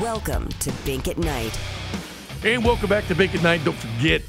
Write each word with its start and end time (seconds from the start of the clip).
Welcome 0.00 0.48
to 0.60 0.72
Bink 0.86 1.08
at 1.08 1.18
Night. 1.18 1.60
And 2.42 2.64
welcome 2.64 2.88
back 2.88 3.06
to 3.08 3.14
Bink 3.14 3.34
at 3.34 3.42
Night. 3.42 3.62
Don't 3.66 3.76
forget, 3.76 4.22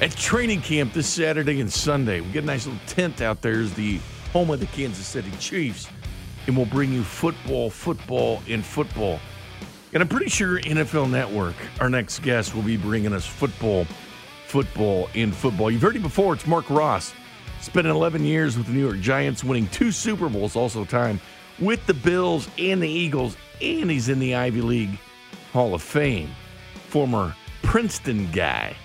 at 0.00 0.10
training 0.10 0.60
camp 0.60 0.92
this 0.92 1.06
Saturday 1.06 1.60
and 1.60 1.72
Sunday, 1.72 2.20
we 2.20 2.32
get 2.32 2.42
a 2.42 2.46
nice 2.46 2.66
little 2.66 2.80
tent 2.88 3.20
out 3.20 3.42
there 3.42 3.60
as 3.60 3.72
the 3.74 4.00
home 4.32 4.50
of 4.50 4.58
the 4.58 4.66
Kansas 4.66 5.06
City 5.06 5.30
Chiefs. 5.38 5.88
And 6.48 6.56
we'll 6.56 6.66
bring 6.66 6.92
you 6.92 7.04
football, 7.04 7.70
football, 7.70 8.42
and 8.48 8.64
football. 8.64 9.20
And 9.92 10.02
I'm 10.02 10.08
pretty 10.08 10.28
sure 10.28 10.58
NFL 10.58 11.08
Network, 11.08 11.54
our 11.78 11.88
next 11.88 12.18
guest, 12.18 12.52
will 12.52 12.62
be 12.62 12.76
bringing 12.76 13.12
us 13.12 13.24
football, 13.24 13.86
football, 14.48 15.08
and 15.14 15.32
football. 15.32 15.70
You've 15.70 15.82
heard 15.82 15.94
it 15.94 16.02
before. 16.02 16.34
It's 16.34 16.46
Marc 16.48 16.68
Ross. 16.68 17.14
Spent 17.60 17.86
11 17.86 18.24
years 18.24 18.58
with 18.58 18.66
the 18.66 18.72
New 18.72 18.80
York 18.80 18.98
Giants, 18.98 19.44
winning 19.44 19.68
two 19.68 19.92
Super 19.92 20.28
Bowls, 20.28 20.56
also 20.56 20.84
time 20.84 21.20
with 21.58 21.84
the 21.86 21.94
Bills 21.94 22.48
and 22.58 22.82
the 22.82 22.88
Eagles, 22.88 23.36
and 23.60 23.90
he's 23.90 24.08
in 24.08 24.18
the 24.18 24.34
Ivy 24.34 24.60
League 24.60 24.98
Hall 25.52 25.74
of 25.74 25.82
Fame. 25.82 26.30
Former 26.88 27.34
Princeton 27.62 28.30
guy. 28.32 28.76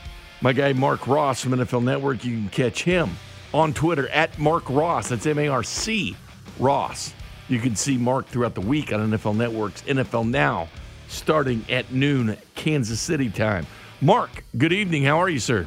My 0.42 0.54
guy 0.54 0.74
Marc 0.74 1.08
Ross 1.08 1.42
from 1.42 1.54
NFL 1.54 1.84
Network, 1.84 2.24
you 2.24 2.38
can 2.38 2.50
catch 2.50 2.84
him 2.84 3.12
on 3.54 3.74
Twitter 3.74 4.08
at 4.10 4.38
Marc 4.38 4.70
Ross. 4.70 5.10
That's 5.10 5.26
M 5.26 5.40
A 5.40 5.48
R 5.48 5.64
C 5.64 6.16
Ross. 6.60 7.14
You 7.50 7.60
can 7.60 7.76
see 7.76 7.98
Mark 7.98 8.28
throughout 8.28 8.56
the 8.56 8.62
week 8.62 8.92
on 8.92 9.00
NFL 9.12 9.36
Network's 9.36 9.82
NFL 9.84 10.30
Now, 10.30 10.68
starting 11.08 11.66
at 11.70 11.92
noon 11.92 12.38
Kansas 12.56 13.00
City 13.00 13.30
time. 13.30 13.66
Mark, 14.02 14.44
good 14.58 14.74
evening. 14.74 15.04
How 15.04 15.22
are 15.22 15.30
you, 15.30 15.40
sir? 15.40 15.66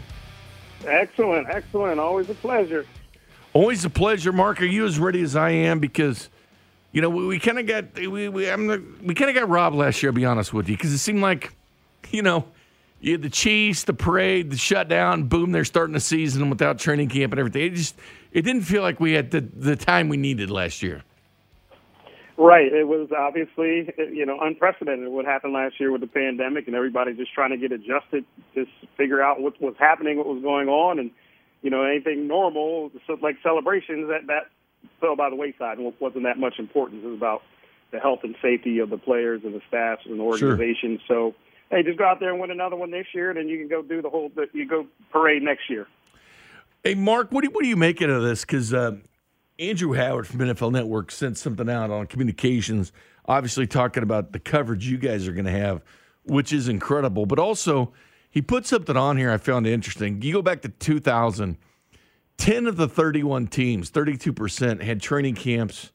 Excellent, 0.87 1.49
excellent. 1.49 1.99
Always 1.99 2.31
a 2.31 2.35
pleasure. 2.35 2.87
Always 3.53 3.85
a 3.85 3.91
pleasure, 3.91 4.33
Mark. 4.33 4.61
Are 4.61 4.67
you 4.67 4.87
as 4.87 4.99
ready 4.99 5.23
as 5.23 5.35
I 5.35 5.51
am? 5.51 5.81
Because 5.81 6.29
you 6.93 7.01
know, 7.01 7.11
we, 7.11 7.27
we 7.27 7.39
kind 7.39 7.59
of 7.59 7.67
got 7.67 7.95
we 7.99 8.29
we, 8.29 8.29
we 8.29 9.15
kind 9.15 9.31
of 9.31 9.35
got 9.35 9.49
robbed 9.49 9.77
last 9.77 10.03
year. 10.03 10.11
I'll 10.11 10.17
be 10.17 10.25
honest 10.25 10.53
with 10.53 10.69
you, 10.69 10.77
because 10.77 10.93
it 10.93 10.99
seemed 10.99 11.23
like, 11.23 11.53
you 12.11 12.23
know, 12.23 12.47
you 13.01 13.13
had 13.13 13.23
the 13.23 13.31
Chiefs, 13.31 13.85
the 13.85 13.95
parade, 13.95 14.51
the 14.51 14.57
shutdown, 14.57 15.25
boom, 15.25 15.53
they're 15.53 15.65
starting 15.65 15.95
the 15.95 16.01
season 16.01 16.51
without 16.51 16.79
training 16.79 17.09
camp 17.09 17.33
and 17.33 17.41
everything. 17.41 17.63
It 17.63 17.75
just 17.75 17.97
it 18.33 18.43
didn't 18.43 18.63
feel 18.63 18.83
like 18.83 19.01
we 19.01 19.13
had 19.13 19.31
the 19.31 19.41
the 19.41 19.77
time 19.77 20.09
we 20.09 20.17
needed 20.17 20.51
last 20.51 20.83
year. 20.83 21.03
Right. 22.37 22.73
It 22.73 22.89
was 22.89 23.11
obviously 23.17 23.93
you 23.99 24.27
know 24.27 24.39
unprecedented 24.41 25.09
what 25.09 25.27
happened 25.27 25.53
last 25.53 25.79
year 25.79 25.93
with 25.93 26.01
the 26.01 26.07
pandemic 26.07 26.67
and 26.67 26.75
everybody 26.75 27.15
just 27.15 27.33
trying 27.33 27.51
to 27.51 27.57
get 27.57 27.71
adjusted, 27.71 28.25
just 28.55 28.71
figure 28.97 29.23
out 29.23 29.41
what 29.41 29.61
was 29.61 29.75
happening, 29.79 30.19
what 30.19 30.27
was 30.27 30.43
going 30.43 30.69
on, 30.69 30.99
and 30.99 31.11
you 31.63 31.71
know 31.71 31.85
anything 31.85 32.27
normal 32.27 32.91
like 33.23 33.37
celebrations 33.43 34.09
that 34.09 34.27
that 34.27 34.49
fell 35.01 35.17
by 35.17 35.31
the 35.31 35.37
wayside 35.37 35.79
and 35.79 35.93
wasn't 36.01 36.25
that 36.25 36.39
much 36.39 36.59
important. 36.59 37.03
It 37.05 37.07
was 37.07 37.17
about 37.17 37.43
the 37.91 37.99
health 37.99 38.21
and 38.23 38.35
safety 38.43 38.79
of 38.79 38.91
the 38.91 38.99
players 38.99 39.43
and 39.45 39.55
the 39.55 39.61
staff 39.69 39.99
and 40.05 40.19
the 40.19 40.23
organization. 40.25 41.01
Sure. 41.07 41.33
So, 41.33 41.35
hey, 41.71 41.83
just 41.83 41.99
go 41.99 42.05
out 42.05 42.21
there 42.21 42.31
and 42.31 42.41
win 42.41 42.51
another 42.51 42.77
one 42.77 42.91
this 42.91 43.07
year, 43.15 43.31
and 43.31 43.39
then 43.39 43.49
you 43.49 43.59
can 43.59 43.69
go 43.69 43.83
do 43.83 44.03
the 44.03 44.11
whole. 44.11 44.31
You 44.53 44.67
go 44.67 44.87
parade 45.11 45.43
next 45.43 45.69
year. 45.69 45.87
Hey, 46.85 46.95
Mark, 46.95 47.31
what 47.31 47.43
do 47.43 47.49
you, 47.49 47.51
what 47.51 47.65
are 47.65 47.69
you 47.69 47.77
making 47.77 48.11
of 48.11 48.23
this? 48.23 48.43
Because 48.43 48.73
uh, 48.73 48.97
Andrew 49.59 49.93
Howard 49.93 50.27
from 50.27 50.41
NFL 50.41 50.73
Network 50.73 51.11
sent 51.11 51.37
something 51.37 51.69
out 51.69 51.91
on 51.91 52.07
communications, 52.07 52.93
obviously 53.27 53.67
talking 53.67 54.03
about 54.03 54.33
the 54.33 54.41
coverage 54.41 54.89
you 54.89 54.97
guys 54.97 55.29
are 55.29 55.33
going 55.33 55.45
to 55.45 55.51
have, 55.51 55.83
which 56.25 56.53
is 56.53 56.69
incredible. 56.69 57.27
But 57.27 57.39
also, 57.39 57.93
he 58.31 58.41
put 58.41 58.67
something 58.67 58.97
on 58.97 59.19
here 59.19 59.31
I 59.31 59.37
found 59.37 59.67
interesting. 59.67 60.23
You 60.23 60.33
go 60.33 60.43
back 60.43 60.63
to 60.63 60.69
2000 60.69 61.59
10 62.41 62.67
of 62.67 62.77
the 62.77 62.89
31 62.89 63.49
teams, 63.49 63.91
32%, 63.91 64.83
had 64.83 65.01
training 65.03 65.35
camps 65.35 65.93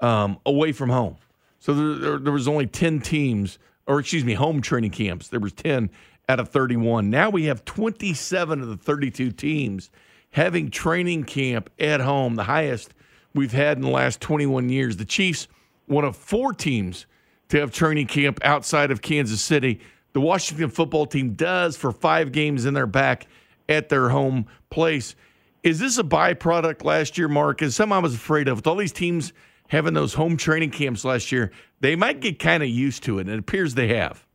um, 0.00 0.38
away 0.46 0.70
from 0.70 0.90
home. 0.90 1.16
So 1.58 1.74
there, 1.74 1.94
there, 1.94 2.18
there, 2.18 2.32
was 2.32 2.46
only 2.46 2.68
10 2.68 3.00
teams, 3.00 3.58
or 3.86 3.98
excuse 3.98 4.24
me, 4.24 4.34
home 4.34 4.62
training 4.62 4.92
camps. 4.92 5.28
There 5.28 5.40
was 5.40 5.52
10 5.52 5.90
out 6.28 6.38
of 6.38 6.50
31. 6.50 7.10
Now 7.10 7.30
we 7.30 7.46
have 7.46 7.64
27 7.64 8.62
of 8.62 8.68
the 8.68 8.76
32 8.76 9.32
teams 9.32 9.90
having 10.30 10.70
training 10.70 11.24
camp 11.24 11.68
at 11.80 12.00
home, 12.00 12.36
the 12.36 12.44
highest 12.44 12.94
we've 13.34 13.52
had 13.52 13.76
in 13.76 13.82
the 13.82 13.90
last 13.90 14.20
21 14.20 14.68
years. 14.68 14.96
The 14.96 15.04
Chiefs, 15.04 15.48
one 15.86 16.04
of 16.04 16.16
four 16.16 16.52
teams 16.52 17.06
to 17.48 17.58
have 17.58 17.72
training 17.72 18.06
camp 18.06 18.38
outside 18.44 18.92
of 18.92 19.02
Kansas 19.02 19.40
City. 19.40 19.80
The 20.12 20.20
Washington 20.20 20.70
football 20.70 21.06
team 21.06 21.34
does 21.34 21.76
for 21.76 21.90
five 21.90 22.30
games 22.30 22.66
in 22.66 22.74
their 22.74 22.86
back 22.86 23.26
at 23.68 23.88
their 23.88 24.10
home 24.10 24.46
place. 24.70 25.16
Is 25.62 25.78
this 25.78 25.96
a 25.96 26.02
byproduct 26.02 26.82
last 26.82 27.16
year, 27.16 27.28
Mark? 27.28 27.62
Is 27.62 27.76
something 27.76 27.96
I 27.96 28.00
was 28.00 28.16
afraid 28.16 28.48
of 28.48 28.58
with 28.58 28.66
all 28.66 28.74
these 28.74 28.92
teams 28.92 29.32
having 29.68 29.94
those 29.94 30.14
home 30.14 30.36
training 30.36 30.70
camps 30.70 31.04
last 31.04 31.30
year? 31.30 31.52
They 31.78 31.94
might 31.94 32.18
get 32.18 32.40
kind 32.40 32.64
of 32.64 32.68
used 32.68 33.04
to 33.04 33.18
it, 33.18 33.22
and 33.22 33.30
it 33.30 33.38
appears 33.38 33.74
they 33.74 33.88
have. 33.88 34.26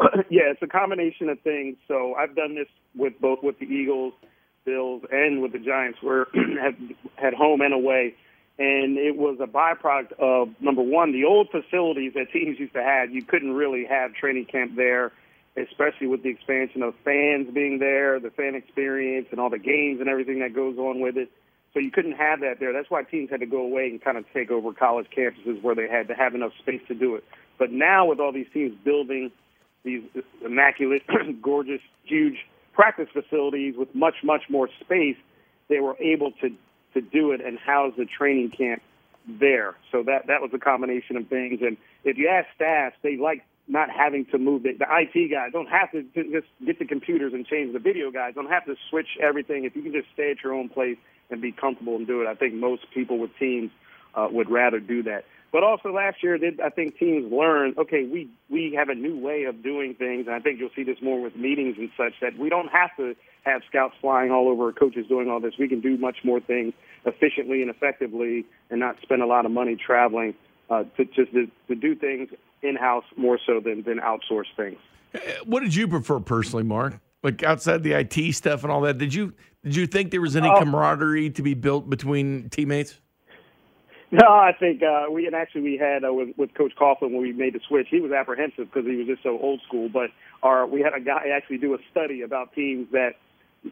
yeah, 0.28 0.50
it's 0.50 0.62
a 0.62 0.66
combination 0.66 1.28
of 1.28 1.38
things. 1.42 1.76
So 1.86 2.14
I've 2.14 2.34
done 2.34 2.56
this 2.56 2.66
with 2.96 3.12
both 3.20 3.44
with 3.44 3.60
the 3.60 3.66
Eagles, 3.66 4.12
Bills, 4.64 5.02
and 5.12 5.40
with 5.40 5.52
the 5.52 5.60
Giants, 5.60 6.00
where 6.02 6.26
had 7.14 7.34
home 7.34 7.60
and 7.60 7.72
away, 7.72 8.16
and 8.58 8.98
it 8.98 9.16
was 9.16 9.38
a 9.40 9.46
byproduct 9.46 10.18
of 10.18 10.48
number 10.60 10.82
one, 10.82 11.12
the 11.12 11.24
old 11.24 11.48
facilities 11.50 12.14
that 12.14 12.32
teams 12.32 12.58
used 12.58 12.74
to 12.74 12.82
have. 12.82 13.12
You 13.12 13.22
couldn't 13.22 13.52
really 13.52 13.84
have 13.84 14.14
training 14.14 14.46
camp 14.46 14.74
there 14.74 15.12
especially 15.62 16.06
with 16.06 16.22
the 16.22 16.30
expansion 16.30 16.82
of 16.82 16.94
fans 17.04 17.48
being 17.52 17.78
there, 17.78 18.20
the 18.20 18.30
fan 18.30 18.54
experience, 18.54 19.28
and 19.30 19.40
all 19.40 19.50
the 19.50 19.58
games 19.58 20.00
and 20.00 20.08
everything 20.08 20.40
that 20.40 20.54
goes 20.54 20.78
on 20.78 21.00
with 21.00 21.16
it. 21.16 21.30
So 21.74 21.80
you 21.80 21.90
couldn't 21.90 22.12
have 22.12 22.40
that 22.40 22.60
there. 22.60 22.72
That's 22.72 22.90
why 22.90 23.02
teams 23.02 23.30
had 23.30 23.40
to 23.40 23.46
go 23.46 23.60
away 23.60 23.88
and 23.88 24.02
kind 24.02 24.16
of 24.16 24.24
take 24.32 24.50
over 24.50 24.72
college 24.72 25.06
campuses 25.16 25.62
where 25.62 25.74
they 25.74 25.88
had 25.88 26.08
to 26.08 26.14
have 26.14 26.34
enough 26.34 26.52
space 26.58 26.80
to 26.88 26.94
do 26.94 27.14
it. 27.14 27.24
But 27.58 27.70
now 27.72 28.06
with 28.06 28.20
all 28.20 28.32
these 28.32 28.46
teams 28.52 28.74
building 28.84 29.30
these 29.84 30.02
immaculate, 30.44 31.02
gorgeous, 31.42 31.80
huge 32.04 32.36
practice 32.72 33.08
facilities 33.12 33.74
with 33.76 33.94
much, 33.94 34.16
much 34.24 34.42
more 34.48 34.68
space, 34.80 35.16
they 35.68 35.80
were 35.80 35.96
able 35.98 36.32
to 36.40 36.50
to 36.94 37.02
do 37.02 37.32
it 37.32 37.40
and 37.44 37.58
house 37.58 37.92
the 37.98 38.06
training 38.06 38.50
camp 38.50 38.82
there. 39.26 39.76
So 39.92 40.02
that 40.04 40.26
that 40.28 40.40
was 40.40 40.50
a 40.54 40.58
combination 40.58 41.16
of 41.16 41.28
things. 41.28 41.60
And 41.60 41.76
if 42.04 42.16
you 42.16 42.28
ask 42.28 42.48
staff, 42.54 42.94
they 43.02 43.16
like 43.16 43.44
not 43.68 43.90
having 43.90 44.24
to 44.26 44.38
move 44.38 44.62
the, 44.62 44.72
the 44.72 44.86
IT 44.88 45.30
guys. 45.30 45.50
Don't 45.52 45.68
have 45.68 45.92
to 45.92 46.02
just 46.02 46.46
get 46.64 46.78
the 46.78 46.86
computers 46.86 47.32
and 47.34 47.46
change 47.46 47.72
the 47.72 47.78
video 47.78 48.10
guys. 48.10 48.34
Don't 48.34 48.50
have 48.50 48.64
to 48.64 48.74
switch 48.88 49.18
everything. 49.20 49.64
If 49.64 49.76
you 49.76 49.82
can 49.82 49.92
just 49.92 50.08
stay 50.14 50.30
at 50.30 50.42
your 50.42 50.54
own 50.54 50.68
place 50.68 50.96
and 51.30 51.40
be 51.40 51.52
comfortable 51.52 51.96
and 51.96 52.06
do 52.06 52.22
it 52.22 52.26
i 52.26 52.34
think 52.34 52.54
most 52.54 52.82
people 52.92 53.18
with 53.18 53.30
teams 53.38 53.70
uh, 54.14 54.26
would 54.30 54.50
rather 54.50 54.80
do 54.80 55.02
that. 55.02 55.24
But 55.52 55.62
also 55.62 55.92
last 55.92 56.22
year 56.22 56.38
did 56.38 56.60
i 56.60 56.70
think 56.70 56.98
teams 56.98 57.30
learned 57.30 57.78
okay 57.78 58.04
we 58.04 58.28
we 58.48 58.74
have 58.76 58.88
a 58.88 58.94
new 58.94 59.18
way 59.18 59.44
of 59.44 59.62
doing 59.62 59.94
things. 59.94 60.26
And 60.26 60.34
i 60.34 60.40
think 60.40 60.58
you'll 60.58 60.74
see 60.74 60.84
this 60.84 60.98
more 61.02 61.20
with 61.20 61.36
meetings 61.36 61.76
and 61.78 61.90
such 61.96 62.14
that 62.20 62.38
we 62.38 62.48
don't 62.48 62.68
have 62.68 62.96
to 62.96 63.14
have 63.44 63.62
scouts 63.68 63.94
flying 64.00 64.30
all 64.30 64.48
over 64.48 64.72
coaches 64.72 65.06
doing 65.08 65.30
all 65.30 65.40
this. 65.40 65.54
We 65.58 65.68
can 65.68 65.80
do 65.80 65.96
much 65.96 66.18
more 66.24 66.40
things 66.40 66.74
efficiently 67.06 67.62
and 67.62 67.70
effectively 67.70 68.44
and 68.70 68.80
not 68.80 68.96
spend 69.02 69.22
a 69.22 69.26
lot 69.26 69.46
of 69.46 69.52
money 69.52 69.76
traveling 69.76 70.34
uh, 70.70 70.84
to 70.96 71.04
just 71.04 71.32
to, 71.32 71.46
to 71.68 71.74
do 71.74 71.94
things 71.94 72.28
in 72.62 72.76
house 72.76 73.04
more 73.16 73.38
so 73.46 73.60
than 73.60 73.82
than 73.82 73.98
outsource 73.98 74.46
things. 74.56 74.78
What 75.44 75.60
did 75.60 75.74
you 75.74 75.88
prefer 75.88 76.20
personally, 76.20 76.64
Mark? 76.64 77.00
Like 77.22 77.42
outside 77.42 77.82
the 77.82 77.92
IT 77.92 78.34
stuff 78.34 78.62
and 78.62 78.70
all 78.70 78.82
that, 78.82 78.98
did 78.98 79.12
you 79.12 79.32
did 79.64 79.74
you 79.76 79.86
think 79.86 80.10
there 80.10 80.20
was 80.20 80.36
any 80.36 80.48
uh, 80.48 80.58
camaraderie 80.58 81.30
to 81.30 81.42
be 81.42 81.54
built 81.54 81.88
between 81.90 82.48
teammates? 82.50 83.00
No, 84.10 84.26
I 84.26 84.52
think 84.58 84.82
uh, 84.82 85.10
we 85.10 85.26
and 85.26 85.34
actually 85.34 85.62
we 85.62 85.76
had 85.76 86.04
uh, 86.04 86.12
with, 86.12 86.30
with 86.38 86.54
Coach 86.54 86.72
Coughlin 86.80 87.12
when 87.12 87.20
we 87.20 87.32
made 87.32 87.54
the 87.54 87.60
switch. 87.68 87.88
He 87.90 88.00
was 88.00 88.12
apprehensive 88.12 88.70
because 88.72 88.88
he 88.88 88.96
was 88.96 89.06
just 89.06 89.22
so 89.22 89.38
old 89.38 89.60
school. 89.66 89.88
But 89.88 90.10
our 90.42 90.66
we 90.66 90.80
had 90.80 90.94
a 90.94 91.00
guy 91.00 91.28
actually 91.34 91.58
do 91.58 91.74
a 91.74 91.78
study 91.90 92.22
about 92.22 92.54
teams 92.54 92.86
that 92.92 93.16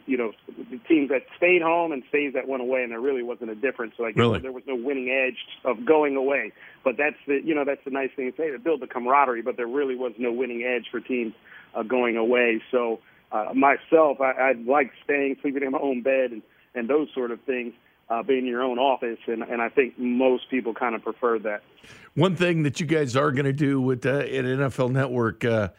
you 0.06 0.16
know, 0.16 0.32
the 0.48 0.78
teams 0.88 1.10
that 1.10 1.22
stayed 1.36 1.62
home 1.62 1.92
and 1.92 2.02
stays 2.08 2.34
that 2.34 2.48
went 2.48 2.62
away, 2.62 2.82
and 2.82 2.92
there 2.92 3.00
really 3.00 3.22
wasn't 3.22 3.50
a 3.50 3.54
difference. 3.54 3.94
So 3.96 4.02
like, 4.02 4.16
really? 4.16 4.38
there 4.40 4.52
was 4.52 4.64
no 4.66 4.74
winning 4.74 5.10
edge 5.10 5.38
of 5.64 5.84
going 5.84 6.16
away. 6.16 6.52
But 6.84 6.96
that's 6.96 7.16
the, 7.26 7.40
you 7.42 7.54
know, 7.54 7.64
that's 7.64 7.84
the 7.84 7.90
nice 7.90 8.10
thing 8.16 8.30
to 8.30 8.36
say 8.36 8.50
to 8.50 8.58
build 8.58 8.80
the 8.80 8.86
camaraderie. 8.86 9.42
But 9.42 9.56
there 9.56 9.66
really 9.66 9.94
was 9.94 10.12
no 10.18 10.32
winning 10.32 10.64
edge 10.64 10.86
for 10.90 11.00
teams 11.00 11.34
uh, 11.74 11.82
going 11.82 12.16
away. 12.16 12.62
So 12.70 13.00
uh, 13.32 13.52
myself, 13.54 14.20
I, 14.20 14.32
I 14.32 14.52
like 14.52 14.92
staying, 15.04 15.36
sleeping 15.42 15.62
in 15.62 15.72
my 15.72 15.78
own 15.78 16.02
bed, 16.02 16.32
and 16.32 16.42
and 16.74 16.88
those 16.88 17.08
sort 17.14 17.30
of 17.30 17.40
things. 17.42 17.74
Uh, 18.08 18.22
being 18.22 18.44
in 18.44 18.46
your 18.46 18.62
own 18.62 18.78
office, 18.78 19.18
and, 19.26 19.42
and 19.42 19.60
I 19.60 19.68
think 19.68 19.98
most 19.98 20.48
people 20.48 20.72
kind 20.72 20.94
of 20.94 21.02
prefer 21.02 21.40
that. 21.40 21.64
One 22.14 22.36
thing 22.36 22.62
that 22.62 22.78
you 22.78 22.86
guys 22.86 23.16
are 23.16 23.32
going 23.32 23.46
to 23.46 23.52
do 23.52 23.80
with 23.80 24.06
uh, 24.06 24.18
at 24.18 24.44
NFL 24.44 24.92
Network, 24.92 25.44
uh, 25.44 25.70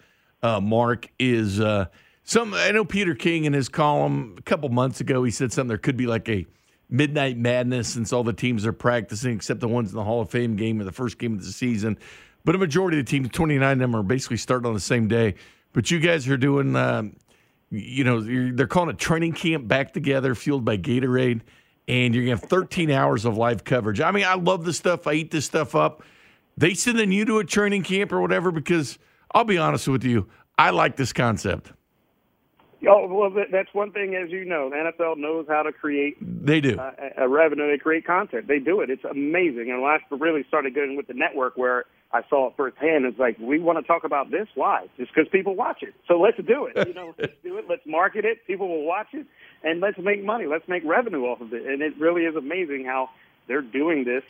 uh, 0.44 0.60
Mark, 0.60 1.08
is 1.18 1.62
uh, 1.62 1.86
some 2.28 2.54
I 2.54 2.72
know 2.72 2.86
Peter 2.86 3.16
King 3.16 3.46
in 3.46 3.54
his 3.54 3.70
column 3.70 4.36
a 4.38 4.42
couple 4.44 4.70
months 4.70 5.02
ago 5.02 5.24
he 5.24 5.32
said 5.32 5.52
something 5.52 5.70
there 5.70 5.78
could 5.78 5.98
be 5.98 6.06
like 6.06 6.30
a 6.30 6.46
midnight 6.90 7.38
madness 7.38 7.88
since 7.88 8.14
all 8.14 8.24
the 8.24 8.34
teams 8.34 8.66
are 8.66 8.74
practicing 8.74 9.36
except 9.36 9.60
the 9.60 9.68
ones 9.68 9.90
in 9.90 9.96
the 9.96 10.04
Hall 10.04 10.22
of 10.22 10.30
Fame 10.30 10.56
game 10.56 10.80
or 10.80 10.84
the 10.84 10.92
first 10.92 11.18
game 11.18 11.34
of 11.34 11.44
the 11.44 11.52
season. 11.52 11.98
But 12.46 12.56
a 12.56 12.58
majority 12.58 13.00
of 13.00 13.06
the 13.06 13.10
teams, 13.10 13.30
29 13.30 13.74
of 13.74 13.80
them, 13.80 13.96
are 13.96 14.04
basically 14.04 14.38
starting 14.38 14.68
on 14.68 14.74
the 14.74 14.80
same 14.80 15.08
day. 15.08 15.36
But 15.74 15.92
you 15.92 16.00
guys 16.00 16.28
are 16.30 16.38
doing, 16.38 16.76
um, 16.76 17.18
you 17.70 18.04
know, 18.04 18.22
they're 18.22 18.68
calling 18.68 18.90
it 18.90 18.98
training 18.98 19.34
camp 19.34 19.68
back 19.68 19.94
together, 19.94 20.34
fueled 20.34 20.64
by 20.64 20.78
Gatorade, 20.78 21.42
and 21.88 22.16
you're 22.16 22.24
gonna 22.24 22.38
have 22.38 22.50
13 22.50 22.90
hours 22.90 23.26
of 23.26 23.38
live 23.38 23.64
coverage. 23.64 24.00
I 24.00 24.12
mean, 24.12 24.26
I 24.26 24.36
love 24.36 24.64
this 24.64 24.78
stuff. 24.78 25.08
I 25.08 25.14
eat 25.14 25.32
this 25.32 25.46
stuff 25.46 25.76
up. 25.76 26.04
They 26.56 26.74
sending 26.74 27.12
you 27.12 27.26
to 27.26 27.40
a 27.40 27.44
training 27.44 27.84
camp 27.84 28.12
or 28.12 28.22
whatever 28.22 28.52
because 28.52 28.98
I'll 29.34 29.44
be 29.44 29.58
honest 29.58 29.88
with 29.88 30.04
you, 30.04 30.28
I 30.58 30.70
like 30.72 30.96
this 30.96 31.14
concept. 31.14 31.72
Oh 32.88 33.08
well, 33.08 33.46
that's 33.52 33.74
one 33.74 33.92
thing, 33.92 34.16
as 34.16 34.32
you 34.32 34.46
know, 34.46 34.70
the 34.70 34.76
NFL 34.76 35.18
knows 35.18 35.46
how 35.48 35.64
to 35.64 35.72
create. 35.72 36.18
They 36.22 36.62
do 36.62 36.80
uh, 36.80 36.92
a 37.18 37.28
revenue. 37.28 37.70
They 37.72 37.78
create 37.78 38.06
content. 38.06 38.48
They 38.48 38.60
do 38.60 38.82
it. 38.82 38.90
It's 38.90 39.04
amazing. 39.04 39.70
And 39.70 39.82
when 39.82 39.92
I 39.92 40.00
really 40.12 40.44
started 40.48 40.74
getting 40.74 40.96
with 40.96 41.08
the 41.08 41.14
network, 41.14 41.58
where 41.58 41.86
I 42.12 42.22
saw 42.30 42.48
it 42.48 42.54
firsthand, 42.56 43.06
it's 43.06 43.20
like 43.20 43.38
we 43.40 43.60
want 43.60 43.80
to 43.80 43.84
talk 43.86 44.04
about 44.04 44.32
this. 44.32 44.48
Why? 44.56 44.88
Just 44.98 45.14
because 45.14 45.30
people 45.30 45.56
watch 45.56 45.82
it. 45.82 45.94
So 46.08 46.20
let's 46.20 46.38
do 46.38 46.70
it. 46.74 46.88
You 46.88 46.94
know, 46.94 47.14
let's 47.18 47.34
do 47.44 47.58
it. 47.58 47.66
Let's 47.70 47.86
market 47.86 48.26
it. 48.26 48.46
People 48.48 48.68
will 48.68 48.86
watch 48.86 49.08
it, 49.14 49.26
and 49.64 49.82
let's 49.82 49.98
make 49.98 50.24
money. 50.24 50.46
Let's 50.46 50.68
make 50.68 50.84
revenue 50.86 51.24
off 51.24 51.42
of 51.42 51.54
it. 51.54 51.66
And 51.66 51.82
it 51.82 51.94
really 52.00 52.24
is 52.24 52.36
amazing 52.36 52.86
how 52.86 53.10
they're 53.48 53.62
doing 53.62 54.06
this 54.06 54.24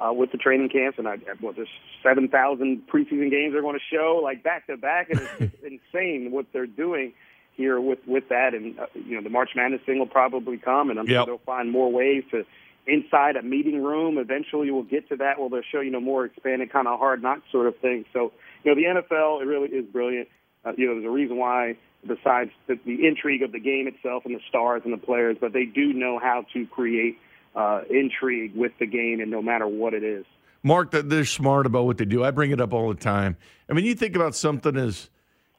uh, 0.00 0.12
with 0.12 0.32
the 0.32 0.38
training 0.38 0.68
camps, 0.68 0.98
and 0.98 1.08
I 1.08 1.16
well, 1.40 1.52
there's 1.54 1.68
seven 2.02 2.28
thousand 2.28 2.82
preseason 2.92 3.30
games 3.30 3.52
they're 3.52 3.62
going 3.62 3.78
to 3.78 3.96
show 3.96 4.20
like 4.22 4.42
back 4.42 4.66
to 4.66 4.76
back, 4.76 5.10
and 5.10 5.20
it's 5.38 5.54
insane 5.94 6.30
what 6.32 6.46
they're 6.52 6.66
doing 6.66 7.12
here 7.56 7.80
with 7.80 7.98
with 8.06 8.28
that, 8.28 8.54
and 8.54 8.78
uh, 8.78 8.86
you 8.94 9.16
know 9.16 9.22
the 9.22 9.30
March 9.30 9.50
Madness 9.54 9.80
thing 9.84 9.98
will 9.98 10.06
probably 10.06 10.58
come, 10.58 10.90
and 10.90 10.98
I'm 10.98 11.06
yep. 11.06 11.18
sure 11.18 11.26
they'll 11.26 11.46
find 11.46 11.70
more 11.70 11.90
ways 11.90 12.24
to 12.30 12.44
inside 12.86 13.36
a 13.36 13.42
meeting 13.42 13.82
room. 13.82 14.18
Eventually, 14.18 14.70
we'll 14.70 14.82
get 14.82 15.08
to 15.08 15.16
that 15.16 15.38
where 15.38 15.48
they'll 15.48 15.62
show 15.70 15.80
you 15.80 15.90
know 15.90 16.00
more 16.00 16.24
expanded 16.24 16.72
kind 16.72 16.88
of 16.88 16.98
hard 16.98 17.22
knock 17.22 17.40
sort 17.50 17.66
of 17.66 17.76
thing. 17.78 18.04
So 18.12 18.32
you 18.64 18.74
know 18.74 18.80
the 18.80 19.02
NFL 19.02 19.42
it 19.42 19.46
really 19.46 19.68
is 19.68 19.84
brilliant. 19.86 20.28
Uh, 20.64 20.72
you 20.76 20.86
know 20.86 20.94
there's 20.94 21.06
a 21.06 21.10
reason 21.10 21.36
why 21.36 21.76
besides 22.06 22.50
the, 22.66 22.78
the 22.84 23.06
intrigue 23.06 23.42
of 23.42 23.52
the 23.52 23.60
game 23.60 23.86
itself 23.86 24.24
and 24.24 24.34
the 24.34 24.40
stars 24.48 24.82
and 24.84 24.92
the 24.92 24.98
players, 24.98 25.36
but 25.40 25.52
they 25.52 25.64
do 25.64 25.92
know 25.92 26.18
how 26.18 26.44
to 26.52 26.66
create 26.66 27.16
uh, 27.54 27.82
intrigue 27.90 28.56
with 28.56 28.72
the 28.78 28.86
game, 28.86 29.20
and 29.20 29.30
no 29.30 29.42
matter 29.42 29.66
what 29.66 29.94
it 29.94 30.02
is. 30.02 30.24
Mark, 30.62 30.90
they're 30.92 31.24
smart 31.24 31.66
about 31.66 31.86
what 31.86 31.98
they 31.98 32.04
do. 32.04 32.24
I 32.24 32.30
bring 32.30 32.52
it 32.52 32.60
up 32.60 32.72
all 32.72 32.88
the 32.88 33.00
time. 33.00 33.36
I 33.68 33.72
mean, 33.72 33.84
you 33.84 33.94
think 33.94 34.14
about 34.14 34.34
something 34.34 34.76
as 34.76 35.10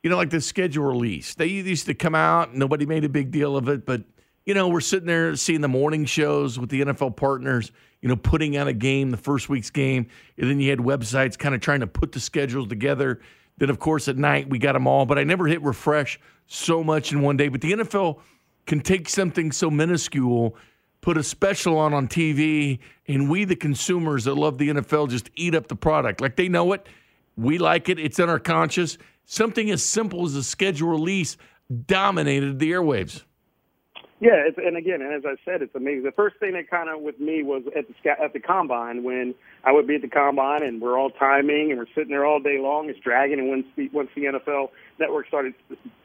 you 0.03 0.09
know, 0.09 0.17
like 0.17 0.29
the 0.29 0.41
schedule 0.41 0.83
release. 0.83 1.33
They 1.33 1.47
used 1.47 1.85
to 1.87 1.93
come 1.93 2.13
out, 2.13 2.53
nobody 2.53 2.85
made 2.85 3.05
a 3.05 3.09
big 3.09 3.31
deal 3.31 3.55
of 3.55 3.69
it, 3.69 3.85
but 3.85 4.03
you 4.45 4.53
know, 4.53 4.67
we're 4.67 4.81
sitting 4.81 5.07
there 5.07 5.35
seeing 5.37 5.61
the 5.61 5.69
morning 5.69 6.03
shows 6.03 6.59
with 6.59 6.69
the 6.69 6.81
NFL 6.81 7.15
partners, 7.15 7.71
you 8.01 8.09
know, 8.09 8.17
putting 8.17 8.57
out 8.57 8.67
a 8.67 8.73
game, 8.73 9.09
the 9.09 9.17
first 9.17 9.47
week's 9.47 9.69
game, 9.69 10.07
and 10.37 10.49
then 10.49 10.59
you 10.59 10.69
had 10.69 10.79
websites 10.79 11.37
kind 11.37 11.55
of 11.55 11.61
trying 11.61 11.79
to 11.79 11.87
put 11.87 12.11
the 12.11 12.19
schedules 12.19 12.67
together. 12.67 13.21
Then, 13.57 13.69
of 13.69 13.79
course, 13.79 14.09
at 14.09 14.17
night 14.17 14.49
we 14.49 14.59
got 14.59 14.73
them 14.73 14.85
all, 14.85 15.05
but 15.05 15.17
I 15.17 15.23
never 15.23 15.47
hit 15.47 15.61
refresh 15.61 16.19
so 16.47 16.83
much 16.83 17.13
in 17.13 17.21
one 17.21 17.37
day. 17.37 17.47
But 17.47 17.61
the 17.61 17.71
NFL 17.71 18.19
can 18.65 18.81
take 18.81 19.07
something 19.07 19.53
so 19.53 19.71
minuscule, 19.71 20.57
put 20.99 21.17
a 21.17 21.23
special 21.23 21.77
on 21.77 21.93
on 21.93 22.09
TV, 22.09 22.79
and 23.07 23.29
we, 23.29 23.45
the 23.45 23.55
consumers 23.55 24.25
that 24.25 24.35
love 24.35 24.57
the 24.57 24.69
NFL, 24.69 25.09
just 25.09 25.29
eat 25.37 25.55
up 25.55 25.67
the 25.67 25.75
product. 25.75 26.19
Like 26.19 26.35
they 26.35 26.49
know 26.49 26.73
it, 26.73 26.85
we 27.37 27.57
like 27.57 27.87
it, 27.87 27.97
it's 27.97 28.19
in 28.19 28.27
our 28.27 28.39
conscience 28.39 28.97
something 29.25 29.71
as 29.71 29.83
simple 29.83 30.25
as 30.25 30.35
a 30.35 30.43
schedule 30.43 30.89
release 30.89 31.37
dominated 31.85 32.59
the 32.59 32.71
airwaves. 32.71 33.23
Yeah, 34.23 34.47
it's, 34.47 34.57
and 34.57 34.77
again, 34.77 35.01
and 35.01 35.13
as 35.13 35.23
I 35.25 35.35
said, 35.43 35.61
it's 35.61 35.75
amazing. 35.75 36.03
The 36.03 36.13
first 36.13 36.37
thing 36.37 36.53
that 36.53 36.69
kind 36.69 36.87
of 36.87 37.01
with 37.01 37.19
me 37.19 37.43
was 37.43 37.63
at 37.75 37.87
the 37.89 38.09
at 38.09 38.31
the 38.31 38.39
combine 38.39 39.03
when 39.03 39.35
I 39.65 39.73
would 39.73 39.85
be 39.85 39.95
at 39.95 40.01
the 40.01 40.07
combine 40.07 40.63
and 40.63 40.81
we're 40.81 40.97
all 40.97 41.09
timing 41.09 41.71
and 41.71 41.77
we're 41.77 41.93
sitting 41.93 42.11
there 42.11 42.25
all 42.25 42.39
day 42.39 42.57
long. 42.57 42.89
It's 42.89 42.97
dragging, 42.99 43.39
and 43.39 43.49
once 43.49 43.65
the, 43.75 43.89
once 43.89 44.09
the 44.15 44.21
NFL 44.21 44.69
Network 44.97 45.27
started 45.27 45.55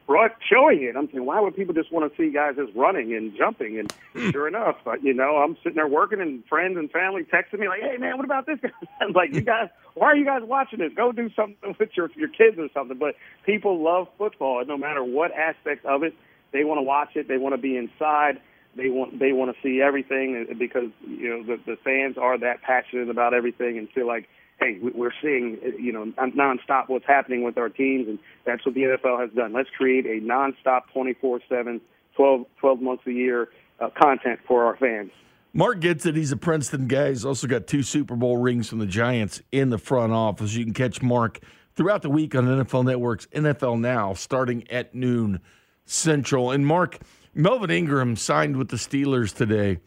brought 0.09 0.33
showing 0.51 0.83
it, 0.83 0.97
I'm 0.97 1.07
thinking, 1.07 1.27
why 1.27 1.39
would 1.39 1.55
people 1.55 1.75
just 1.75 1.93
want 1.93 2.11
to 2.11 2.17
see 2.21 2.33
guys 2.33 2.57
just 2.57 2.75
running 2.75 3.15
and 3.15 3.37
jumping? 3.37 3.79
And 3.79 3.93
hmm. 4.15 4.31
sure 4.31 4.49
enough, 4.49 4.79
you 5.01 5.15
know, 5.15 5.37
I'm 5.37 5.57
sitting 5.59 5.77
there 5.77 5.87
working, 5.87 6.21
and 6.21 6.45
friends 6.47 6.77
and 6.77 6.91
family 6.91 7.23
texting 7.23 7.61
me 7.61 7.69
like, 7.69 7.83
"Hey, 7.83 7.99
man, 7.99 8.17
what 8.17 8.25
about 8.25 8.47
this?" 8.47 8.59
Guy?" 8.61 8.71
I'm 9.01 9.13
like, 9.13 9.33
"You 9.33 9.43
guys, 9.43 9.69
why 9.95 10.09
are 10.09 10.17
you 10.17 10.25
guys 10.25 10.43
watching 10.43 10.81
this? 10.81 10.93
Go 10.93 11.13
do 11.13 11.31
something 11.37 11.77
with 11.79 11.91
your 11.97 12.11
your 12.17 12.31
kids 12.31 12.59
or 12.59 12.67
something." 12.75 12.99
But 12.99 13.15
people 13.47 13.81
love 13.81 14.09
football, 14.19 14.59
and 14.59 14.67
no 14.67 14.77
matter 14.77 15.05
what 15.05 15.31
aspect 15.31 15.87
of 15.87 16.03
it 16.03 16.15
they 16.53 16.65
want 16.65 16.79
to 16.79 16.83
watch 16.83 17.11
it. 17.15 17.29
They 17.29 17.39
want 17.39 17.55
to 17.55 17.61
be 17.61 17.77
inside. 17.77 18.41
They 18.77 18.91
want 18.91 19.19
they 19.19 19.33
want 19.33 19.55
to 19.55 19.63
see 19.63 19.81
everything 19.81 20.47
because 20.59 20.91
you 21.07 21.29
know 21.29 21.43
the 21.43 21.61
the 21.65 21.77
fans 21.83 22.17
are 22.17 22.39
that 22.39 22.63
passionate 22.63 23.11
about 23.11 23.35
everything 23.35 23.79
and 23.79 23.89
feel 23.91 24.07
like 24.07 24.29
hey 24.61 24.79
we're 24.81 25.13
seeing 25.21 25.59
you 25.79 25.93
know 25.93 26.13
nonstop 26.19 26.89
what's 26.89 27.07
happening 27.07 27.43
with 27.43 27.59
our 27.59 27.69
teams 27.69 28.09
and 28.09 28.19
that's 28.45 28.65
what 28.65 28.75
the 28.75 28.83
NFL 28.83 29.21
has 29.21 29.31
done. 29.35 29.53
Let's 29.53 29.71
create 29.77 30.07
a 30.07 30.21
nonstop 30.25 30.83
24/7 30.95 31.81
12 32.15 32.47
12 32.61 32.81
months 32.81 33.03
a 33.07 33.13
year 33.13 33.49
uh, 33.81 33.89
content 34.01 34.39
for 34.47 34.65
our 34.65 34.77
fans. 34.77 35.11
Mark 35.55 35.81
gets 35.81 36.05
it. 36.07 36.15
He's 36.15 36.31
a 36.31 36.37
Princeton 36.37 36.87
guy. 36.87 37.09
He's 37.09 37.25
also 37.25 37.47
got 37.47 37.67
two 37.67 37.83
Super 37.83 38.15
Bowl 38.15 38.37
rings 38.37 38.69
from 38.69 38.79
the 38.79 38.87
Giants 38.87 39.43
in 39.51 39.71
the 39.71 39.79
front 39.79 40.13
office. 40.13 40.55
You 40.55 40.65
can 40.65 40.75
catch 40.75 41.03
Mark 41.03 41.41
throughout 41.75 42.03
the 42.03 42.11
week 42.11 42.35
on 42.35 42.45
NFL 42.45 42.85
Network's 42.85 43.27
NFL 43.29 43.81
Now 43.81 44.13
starting 44.13 44.71
at 44.71 44.95
noon 44.95 45.41
Central. 45.89 46.51
And 46.51 46.67
Mark, 46.67 46.99
Melvin 47.35 47.71
Ingram 47.71 48.17
signed 48.17 48.57
with 48.57 48.69
the 48.69 48.77
Steelers 48.77 49.35
today. 49.35 49.81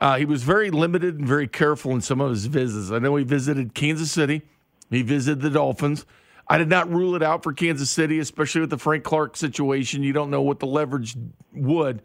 Uh, 0.00 0.16
he 0.16 0.24
was 0.24 0.42
very 0.44 0.70
limited 0.70 1.18
and 1.18 1.26
very 1.26 1.48
careful 1.48 1.92
in 1.92 2.00
some 2.00 2.20
of 2.20 2.30
his 2.30 2.46
visits. 2.46 2.92
I 2.92 2.98
know 2.98 3.16
he 3.16 3.24
visited 3.24 3.74
Kansas 3.74 4.12
City, 4.12 4.42
he 4.90 5.02
visited 5.02 5.40
the 5.40 5.50
Dolphins. 5.50 6.06
I 6.50 6.56
did 6.56 6.68
not 6.68 6.90
rule 6.90 7.14
it 7.14 7.22
out 7.22 7.42
for 7.42 7.52
Kansas 7.52 7.90
City, 7.90 8.18
especially 8.20 8.62
with 8.62 8.70
the 8.70 8.78
Frank 8.78 9.04
Clark 9.04 9.36
situation. 9.36 10.02
You 10.02 10.14
don't 10.14 10.30
know 10.30 10.40
what 10.40 10.60
the 10.60 10.66
leverage 10.66 11.14
would. 11.52 12.02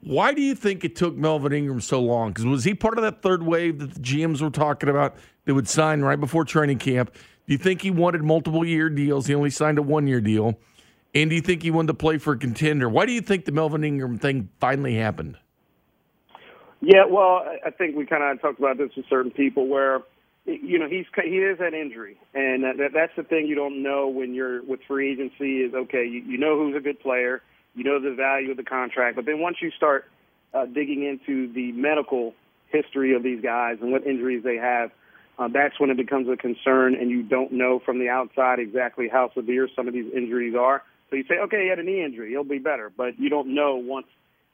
Why 0.00 0.34
do 0.34 0.42
you 0.42 0.54
think 0.54 0.84
it 0.84 0.96
took 0.96 1.14
Melvin 1.14 1.52
Ingram 1.52 1.80
so 1.80 2.00
long? 2.00 2.30
Because 2.30 2.44
was 2.44 2.64
he 2.64 2.74
part 2.74 2.98
of 2.98 3.04
that 3.04 3.22
third 3.22 3.42
wave 3.44 3.78
that 3.78 3.94
the 3.94 4.00
GMs 4.00 4.42
were 4.42 4.50
talking 4.50 4.88
about 4.88 5.14
that 5.44 5.54
would 5.54 5.68
sign 5.68 6.02
right 6.02 6.18
before 6.18 6.44
training 6.44 6.78
camp? 6.78 7.14
Do 7.46 7.52
you 7.52 7.58
think 7.58 7.82
he 7.82 7.90
wanted 7.90 8.22
multiple 8.22 8.64
year 8.64 8.90
deals? 8.90 9.26
He 9.26 9.34
only 9.34 9.50
signed 9.50 9.78
a 9.78 9.82
one 9.82 10.06
year 10.06 10.20
deal. 10.20 10.58
And 11.14 11.30
do 11.30 11.36
you 11.36 11.42
think 11.42 11.62
he 11.62 11.70
wanted 11.70 11.88
to 11.88 11.94
play 11.94 12.18
for 12.18 12.32
a 12.32 12.38
contender? 12.38 12.88
Why 12.88 13.06
do 13.06 13.12
you 13.12 13.20
think 13.20 13.44
the 13.44 13.52
Melvin 13.52 13.84
Ingram 13.84 14.18
thing 14.18 14.48
finally 14.58 14.96
happened? 14.96 15.36
Yeah, 16.80 17.06
well, 17.08 17.44
I 17.64 17.70
think 17.70 17.96
we 17.96 18.04
kind 18.04 18.22
of 18.22 18.42
talked 18.42 18.58
about 18.58 18.78
this 18.78 18.90
with 18.96 19.06
certain 19.08 19.30
people 19.30 19.68
where, 19.68 20.02
you 20.44 20.78
know, 20.78 20.88
he's 20.88 21.06
he 21.24 21.38
is 21.38 21.58
an 21.60 21.72
injury, 21.72 22.18
and 22.34 22.64
that, 22.64 22.90
that's 22.92 23.12
the 23.16 23.22
thing 23.22 23.46
you 23.46 23.54
don't 23.54 23.82
know 23.82 24.08
when 24.08 24.34
you're 24.34 24.62
with 24.64 24.80
free 24.86 25.12
agency 25.12 25.62
is 25.62 25.72
okay. 25.72 26.04
You, 26.04 26.20
you 26.26 26.36
know 26.36 26.58
who's 26.58 26.76
a 26.76 26.80
good 26.80 27.00
player, 27.00 27.40
you 27.74 27.84
know 27.84 27.98
the 28.00 28.14
value 28.14 28.50
of 28.50 28.58
the 28.58 28.64
contract, 28.64 29.16
but 29.16 29.24
then 29.24 29.40
once 29.40 29.58
you 29.62 29.70
start 29.70 30.04
uh, 30.52 30.66
digging 30.66 31.04
into 31.04 31.50
the 31.54 31.72
medical 31.72 32.34
history 32.68 33.14
of 33.14 33.22
these 33.22 33.40
guys 33.40 33.78
and 33.80 33.90
what 33.90 34.06
injuries 34.06 34.44
they 34.44 34.56
have, 34.56 34.90
uh, 35.38 35.48
that's 35.48 35.80
when 35.80 35.88
it 35.88 35.96
becomes 35.96 36.28
a 36.28 36.36
concern, 36.36 36.94
and 36.94 37.10
you 37.10 37.22
don't 37.22 37.52
know 37.52 37.78
from 37.78 37.98
the 37.98 38.10
outside 38.10 38.58
exactly 38.58 39.08
how 39.08 39.30
severe 39.32 39.68
some 39.74 39.88
of 39.88 39.94
these 39.94 40.12
injuries 40.12 40.54
are. 40.54 40.82
So 41.14 41.18
you 41.18 41.24
say, 41.28 41.38
okay, 41.44 41.62
he 41.62 41.68
had 41.68 41.78
a 41.78 41.84
knee 41.84 42.02
injury, 42.04 42.30
he'll 42.30 42.42
be 42.42 42.58
better, 42.58 42.90
but 42.90 43.20
you 43.20 43.28
don't 43.28 43.54
know 43.54 43.76
once 43.76 44.08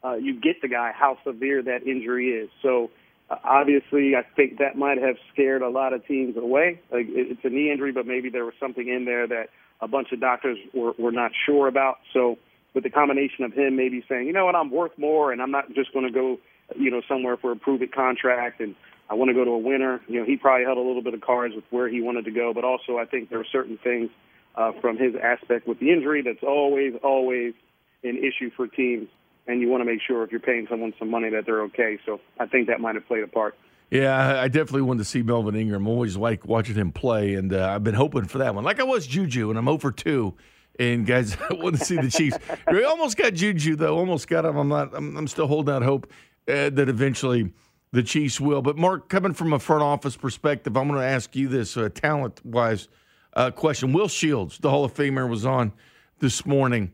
uh, 0.05 0.17
you 0.17 0.38
get 0.38 0.61
the 0.61 0.69
guy 0.69 0.93
how 0.95 1.17
severe 1.25 1.62
that 1.62 1.87
injury 1.87 2.33
is. 2.33 2.50
So 2.61 2.90
uh, 3.31 3.37
obviously, 3.43 4.14
I 4.14 4.25
think 4.37 4.59
that 4.59 4.76
might 4.76 4.99
have 4.99 5.17
scared 5.33 5.62
a 5.62 5.71
lot 5.71 5.95
of 5.95 6.07
teams 6.07 6.37
away. 6.37 6.79
Like 6.93 7.07
it's 7.09 7.40
a 7.45 7.49
knee 7.49 7.71
injury, 7.73 7.93
but 7.93 8.07
maybe 8.07 8.29
there 8.29 8.45
was 8.45 8.52
something 8.61 8.87
in 8.87 9.07
there 9.07 9.26
that 9.26 9.49
a 9.81 9.88
bunch 9.88 10.12
of 10.12 10.21
doctors 10.21 10.59
were, 10.75 10.93
were 10.99 11.12
not 11.12 11.33
sure 11.47 11.67
about. 11.67 11.97
So 12.12 12.37
with 12.75 12.85
the 12.85 12.90
combination 12.90 13.45
of 13.45 13.55
him 13.55 13.76
maybe 13.76 14.05
saying, 14.07 14.26
you 14.26 14.35
know 14.35 14.45
what, 14.45 14.55
I'm 14.55 14.71
worth 14.71 14.99
more, 14.99 15.33
and 15.33 15.40
I'm 15.40 15.50
not 15.50 15.73
just 15.73 15.95
going 15.95 16.05
to 16.05 16.12
go, 16.12 16.37
you 16.76 16.90
know, 16.90 17.00
somewhere 17.09 17.38
for 17.38 17.52
a 17.52 17.57
prove 17.57 17.81
it 17.81 17.95
contract 17.95 18.61
and 18.61 18.75
I 19.09 19.14
want 19.14 19.31
to 19.31 19.35
go 19.35 19.47
to 19.47 19.52
a 19.52 19.59
winner. 19.59 20.02
You 20.09 20.21
know, 20.21 20.26
he 20.26 20.37
probably 20.37 20.67
held 20.67 20.76
a 20.76 20.83
little 20.83 21.02
bit 21.02 21.14
of 21.14 21.23
cards 21.23 21.55
with 21.55 21.64
where 21.71 21.88
he 21.88 22.02
wanted 22.02 22.26
to 22.26 22.31
go, 22.31 22.52
but 22.52 22.64
also 22.64 22.99
I 22.99 23.07
think 23.07 23.31
there 23.31 23.40
are 23.40 23.49
certain 23.50 23.79
things 23.83 24.11
uh, 24.57 24.73
from 24.80 24.99
his 24.99 25.14
aspect 25.23 25.66
with 25.66 25.78
the 25.80 25.90
injury 25.90 26.23
that's 26.23 26.42
always, 26.42 26.95
always 27.02 27.54
an 28.02 28.16
issue 28.16 28.50
for 28.57 28.66
teams. 28.66 29.09
And 29.47 29.61
you 29.61 29.69
want 29.69 29.80
to 29.80 29.85
make 29.85 30.00
sure 30.07 30.23
if 30.23 30.30
you're 30.30 30.40
paying 30.40 30.66
someone 30.71 30.92
some 30.99 31.11
money 31.11 31.30
that 31.30 31.47
they're 31.47 31.62
okay. 31.62 31.99
So 32.07 32.21
I 32.38 32.47
think 32.47 32.69
that 32.69 32.80
might 32.80 32.95
have 32.95 33.07
played 33.07 33.25
a 33.25 33.28
part. 33.28 33.57
Yeah, 33.90 34.40
I 34.40 34.47
definitely 34.47 34.83
wanted 34.83 35.00
to 35.00 35.04
see 35.04 35.23
Melvin 35.23 35.57
Ingram. 35.57 35.88
Always 35.88 36.16
like 36.16 36.47
watching 36.47 36.76
him 36.76 36.92
play, 36.92 37.35
and 37.35 37.52
uh, 37.52 37.73
I've 37.75 37.83
been 37.83 37.95
hoping 37.95 38.25
for 38.26 38.38
that 38.38 38.54
one. 38.54 38.62
Like 38.62 38.78
I 38.78 38.85
was 38.85 39.04
Juju, 39.04 39.50
and 39.50 39.59
I'm 39.59 39.66
over 39.66 39.90
2. 39.90 40.33
And 40.78 41.04
guys, 41.04 41.37
I 41.50 41.54
want 41.54 41.76
to 41.76 41.85
see 41.85 41.97
the 41.97 42.11
Chiefs. 42.11 42.38
we 42.73 42.85
almost 42.85 43.16
got 43.16 43.35
Juju 43.35 43.75
though. 43.75 43.99
Almost 43.99 44.28
got 44.28 44.45
him. 44.45 44.57
I'm 44.57 44.69
not. 44.69 44.95
I'm, 44.95 45.16
I'm 45.16 45.26
still 45.26 45.49
holding 45.49 45.75
out 45.75 45.83
hope 45.83 46.07
uh, 46.49 46.71
that 46.71 46.88
eventually 46.88 47.52
the 47.90 48.04
Chiefs 48.04 48.40
will. 48.40 48.62
But 48.62 48.78
Mark, 48.78 49.09
coming 49.09 49.35
from 49.35 49.52
a 49.52 49.59
front 49.59 49.83
office 49.83 50.16
perspective, 50.16 50.76
I'm 50.76 50.87
going 50.87 51.00
to 51.00 51.07
ask 51.07 51.35
you 51.35 51.49
this 51.49 51.76
uh, 51.76 51.88
talent 51.92 52.45
wise 52.47 52.88
uh, 53.35 53.51
question. 53.51 53.93
Will 53.93 54.09
Shields, 54.09 54.59
the 54.59 54.71
Hall 54.71 54.85
of 54.85 54.95
Famer, 54.95 55.29
was 55.29 55.45
on 55.45 55.73
this 56.19 56.45
morning, 56.47 56.93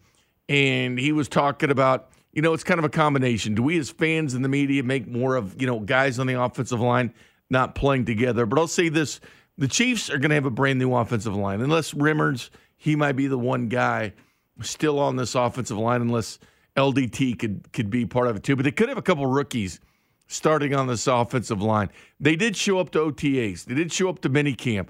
and 0.48 0.98
he 0.98 1.12
was 1.12 1.28
talking 1.28 1.70
about. 1.70 2.10
You 2.32 2.42
know, 2.42 2.52
it's 2.52 2.64
kind 2.64 2.78
of 2.78 2.84
a 2.84 2.90
combination. 2.90 3.54
Do 3.54 3.62
we 3.62 3.78
as 3.78 3.88
fans 3.88 4.34
in 4.34 4.42
the 4.42 4.48
media 4.50 4.82
make 4.82 5.08
more 5.08 5.36
of, 5.36 5.58
you 5.58 5.66
know, 5.66 5.80
guys 5.80 6.18
on 6.18 6.26
the 6.26 6.38
offensive 6.38 6.82
line 6.82 7.14
not 7.48 7.74
playing 7.74 8.04
together? 8.04 8.44
But 8.44 8.58
I'll 8.58 8.66
say 8.66 8.90
this 8.90 9.20
the 9.56 9.68
Chiefs 9.68 10.10
are 10.10 10.18
going 10.18 10.28
to 10.28 10.34
have 10.34 10.44
a 10.44 10.50
brand 10.50 10.78
new 10.78 10.94
offensive 10.94 11.34
line, 11.34 11.62
unless 11.62 11.94
Remmers, 11.94 12.50
he 12.76 12.94
might 12.94 13.12
be 13.12 13.26
the 13.26 13.38
one 13.38 13.68
guy 13.68 14.12
still 14.60 14.98
on 14.98 15.16
this 15.16 15.34
offensive 15.34 15.78
line, 15.78 16.02
unless 16.02 16.38
LDT 16.76 17.38
could 17.38 17.72
could 17.72 17.90
be 17.90 18.04
part 18.04 18.28
of 18.28 18.36
it 18.36 18.42
too. 18.42 18.54
But 18.54 18.64
they 18.64 18.70
could 18.70 18.88
have 18.88 18.98
a 18.98 19.02
couple 19.02 19.26
rookies 19.26 19.80
starting 20.26 20.74
on 20.74 20.86
this 20.86 21.06
offensive 21.06 21.62
line. 21.62 21.88
They 22.20 22.36
did 22.36 22.56
show 22.56 22.78
up 22.78 22.90
to 22.90 22.98
OTAs. 22.98 23.64
They 23.64 23.74
did 23.74 23.92
show 23.92 24.08
up 24.08 24.20
to 24.20 24.30
minicamp. 24.30 24.88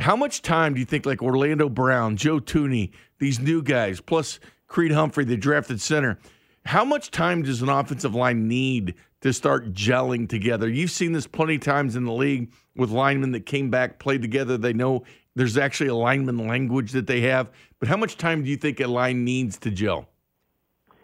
How 0.00 0.16
much 0.16 0.40
time 0.40 0.72
do 0.72 0.80
you 0.80 0.86
think, 0.86 1.04
like 1.04 1.22
Orlando 1.22 1.68
Brown, 1.68 2.16
Joe 2.16 2.40
Thuney, 2.40 2.90
these 3.18 3.38
new 3.38 3.62
guys, 3.62 4.00
plus 4.00 4.40
Creed 4.66 4.92
Humphrey, 4.92 5.26
the 5.26 5.36
drafted 5.36 5.78
center, 5.78 6.18
how 6.64 6.86
much 6.86 7.10
time 7.10 7.42
does 7.42 7.60
an 7.60 7.68
offensive 7.68 8.14
line 8.14 8.48
need 8.48 8.94
to 9.20 9.34
start 9.34 9.74
gelling 9.74 10.26
together? 10.26 10.70
You've 10.70 10.90
seen 10.90 11.12
this 11.12 11.26
plenty 11.26 11.56
of 11.56 11.60
times 11.60 11.96
in 11.96 12.06
the 12.06 12.14
league 12.14 12.50
with 12.74 12.88
linemen 12.88 13.32
that 13.32 13.44
came 13.44 13.68
back, 13.68 13.98
played 13.98 14.22
together. 14.22 14.56
They 14.56 14.72
know 14.72 15.04
there's 15.34 15.58
actually 15.58 15.90
a 15.90 15.94
lineman 15.94 16.48
language 16.48 16.92
that 16.92 17.06
they 17.06 17.20
have. 17.22 17.50
But 17.78 17.88
how 17.88 17.98
much 17.98 18.16
time 18.16 18.42
do 18.42 18.48
you 18.48 18.56
think 18.56 18.80
a 18.80 18.86
line 18.86 19.22
needs 19.24 19.58
to 19.58 19.70
gel? 19.70 20.08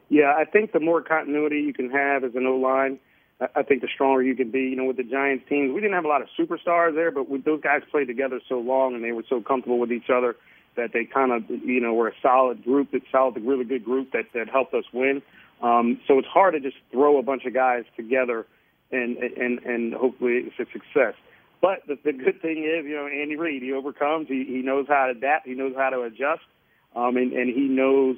Yeah, 0.08 0.34
I 0.38 0.44
think 0.46 0.72
the 0.72 0.80
more 0.80 1.02
continuity 1.02 1.60
you 1.60 1.74
can 1.74 1.90
have 1.90 2.24
as 2.24 2.34
an 2.34 2.46
O 2.46 2.56
line, 2.56 2.98
I 3.54 3.62
think 3.62 3.82
the 3.82 3.88
stronger 3.92 4.22
you 4.22 4.34
can 4.34 4.50
be. 4.50 4.62
You 4.62 4.76
know, 4.76 4.84
with 4.84 4.96
the 4.96 5.04
Giants 5.04 5.44
teams, 5.48 5.74
we 5.74 5.80
didn't 5.80 5.94
have 5.94 6.06
a 6.06 6.08
lot 6.08 6.22
of 6.22 6.28
superstars 6.38 6.94
there, 6.94 7.10
but 7.10 7.28
with 7.28 7.44
those 7.44 7.60
guys 7.60 7.82
played 7.90 8.06
together 8.06 8.40
so 8.48 8.58
long 8.58 8.94
and 8.94 9.04
they 9.04 9.12
were 9.12 9.24
so 9.28 9.40
comfortable 9.40 9.78
with 9.78 9.92
each 9.92 10.08
other 10.08 10.36
that 10.76 10.92
they 10.92 11.04
kind 11.04 11.32
of, 11.32 11.48
you 11.48 11.80
know, 11.80 11.94
were 11.94 12.08
a 12.08 12.14
solid 12.22 12.62
group, 12.64 12.92
that 12.92 13.02
solid, 13.12 13.36
a 13.36 13.40
really 13.40 13.64
good 13.64 13.84
group 13.84 14.12
that 14.12 14.26
that 14.34 14.48
helped 14.48 14.72
us 14.74 14.84
win. 14.92 15.22
Um, 15.62 16.00
so 16.06 16.18
it's 16.18 16.28
hard 16.28 16.54
to 16.54 16.60
just 16.60 16.76
throw 16.90 17.18
a 17.18 17.22
bunch 17.22 17.44
of 17.44 17.54
guys 17.54 17.84
together 17.96 18.46
and 18.90 19.16
and 19.16 19.58
and 19.60 19.94
hopefully 19.94 20.44
it's 20.46 20.58
a 20.58 20.70
success. 20.72 21.14
But 21.60 21.86
the, 21.86 21.98
the 22.04 22.12
good 22.12 22.40
thing 22.42 22.58
is, 22.58 22.84
you 22.84 22.94
know, 22.94 23.06
Andy 23.06 23.36
Reid, 23.36 23.62
he 23.62 23.72
overcomes. 23.72 24.28
He 24.28 24.44
he 24.44 24.62
knows 24.62 24.86
how 24.88 25.06
to 25.06 25.12
adapt. 25.12 25.46
He 25.46 25.54
knows 25.54 25.74
how 25.76 25.90
to 25.90 26.02
adjust, 26.02 26.42
um, 26.94 27.16
and 27.16 27.32
and 27.32 27.48
he 27.48 27.62
knows 27.68 28.16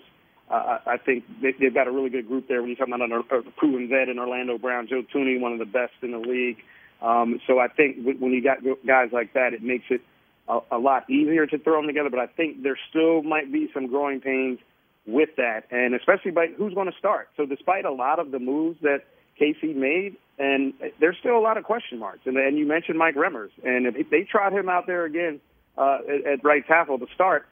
uh, 0.51 0.79
I 0.87 0.97
think 0.97 1.25
they, 1.43 1.53
they've 1.53 1.75
got 1.75 1.89
a 1.89 1.91
really 1.91 2.11
good 2.11 2.27
group 2.27 2.49
there. 2.49 2.61
When 2.61 2.69
you're 2.69 2.77
talking 2.77 2.95
about 2.95 3.11
a, 3.13 3.51
proven 3.53 3.89
vet 3.89 4.09
in 4.09 4.19
Orlando 4.19 4.57
Brown, 4.57 4.89
Joe 4.89 5.03
Thuney, 5.15 5.39
one 5.39 5.53
of 5.53 5.59
the 5.59 5.67
best 5.67 5.93
in 6.03 6.13
the 6.13 6.19
league. 6.19 6.59
Um, 7.03 7.41
so 7.47 7.59
I 7.59 7.69
think 7.69 7.99
when 8.19 8.33
you 8.33 8.43
got 8.43 8.59
guys 8.87 9.11
like 9.13 9.35
that, 9.35 9.53
it 9.53 9.63
makes 9.63 9.85
it 9.91 10.01
a, 10.49 10.61
a 10.73 10.79
lot 10.79 11.09
easier 11.11 11.47
to 11.47 11.59
throw 11.59 11.77
them 11.77 11.87
together. 11.87 12.11
But 12.11 12.21
I 12.21 12.27
think 12.27 12.63
there 12.63 12.79
still 12.89 13.23
might 13.23 13.53
be 13.53 13.71
some 13.75 13.87
growing 13.89 14.21
pains 14.21 14.59
with 15.07 15.31
that, 15.37 15.65
and 15.71 15.95
especially 15.95 16.31
by 16.31 16.49
who's 16.57 16.75
going 16.75 16.91
to 16.91 16.99
start. 16.99 17.29
So 17.37 17.47
despite 17.47 17.85
a 17.85 17.93
lot 17.93 18.19
of 18.19 18.31
the 18.31 18.39
moves 18.39 18.79
that 18.83 19.05
KC 19.41 19.75
made, 19.77 20.17
and 20.39 20.73
there's 21.01 21.17
still 21.19 21.37
a 21.37 21.41
lot 21.41 21.57
of 21.57 21.65
question 21.65 21.99
marks. 21.99 22.21
And, 22.27 22.37
and 22.37 22.59
you 22.59 22.67
mentioned 22.67 22.99
Mike 22.99 23.17
Remmers, 23.17 23.51
and 23.65 23.87
if 23.87 24.11
they 24.11 24.23
trot 24.23 24.53
him 24.53 24.69
out 24.69 24.87
there 24.87 25.05
again 25.05 25.41
uh, 25.77 25.99
at, 26.09 26.27
at 26.27 26.45
right 26.45 26.67
tackle 26.67 26.99
to 26.99 27.07
start 27.15 27.47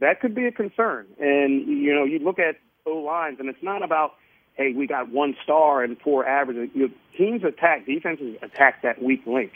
that 0.00 0.20
could 0.20 0.34
be 0.34 0.46
a 0.46 0.52
concern. 0.52 1.06
And 1.18 1.66
you 1.66 1.94
know, 1.94 2.04
you 2.04 2.18
look 2.18 2.38
at 2.38 2.56
O 2.86 2.92
lines, 2.92 3.38
and 3.40 3.48
it's 3.48 3.62
not 3.62 3.82
about 3.82 4.12
hey, 4.58 4.72
we 4.72 4.86
got 4.86 5.10
one 5.10 5.36
star 5.42 5.82
and 5.82 5.98
four 6.00 6.26
average. 6.26 6.70
You 6.74 6.88
know, 6.88 6.94
teams 7.16 7.44
attack, 7.44 7.86
defenses 7.86 8.36
attack 8.42 8.82
that 8.82 9.00
weak 9.02 9.22
link. 9.26 9.52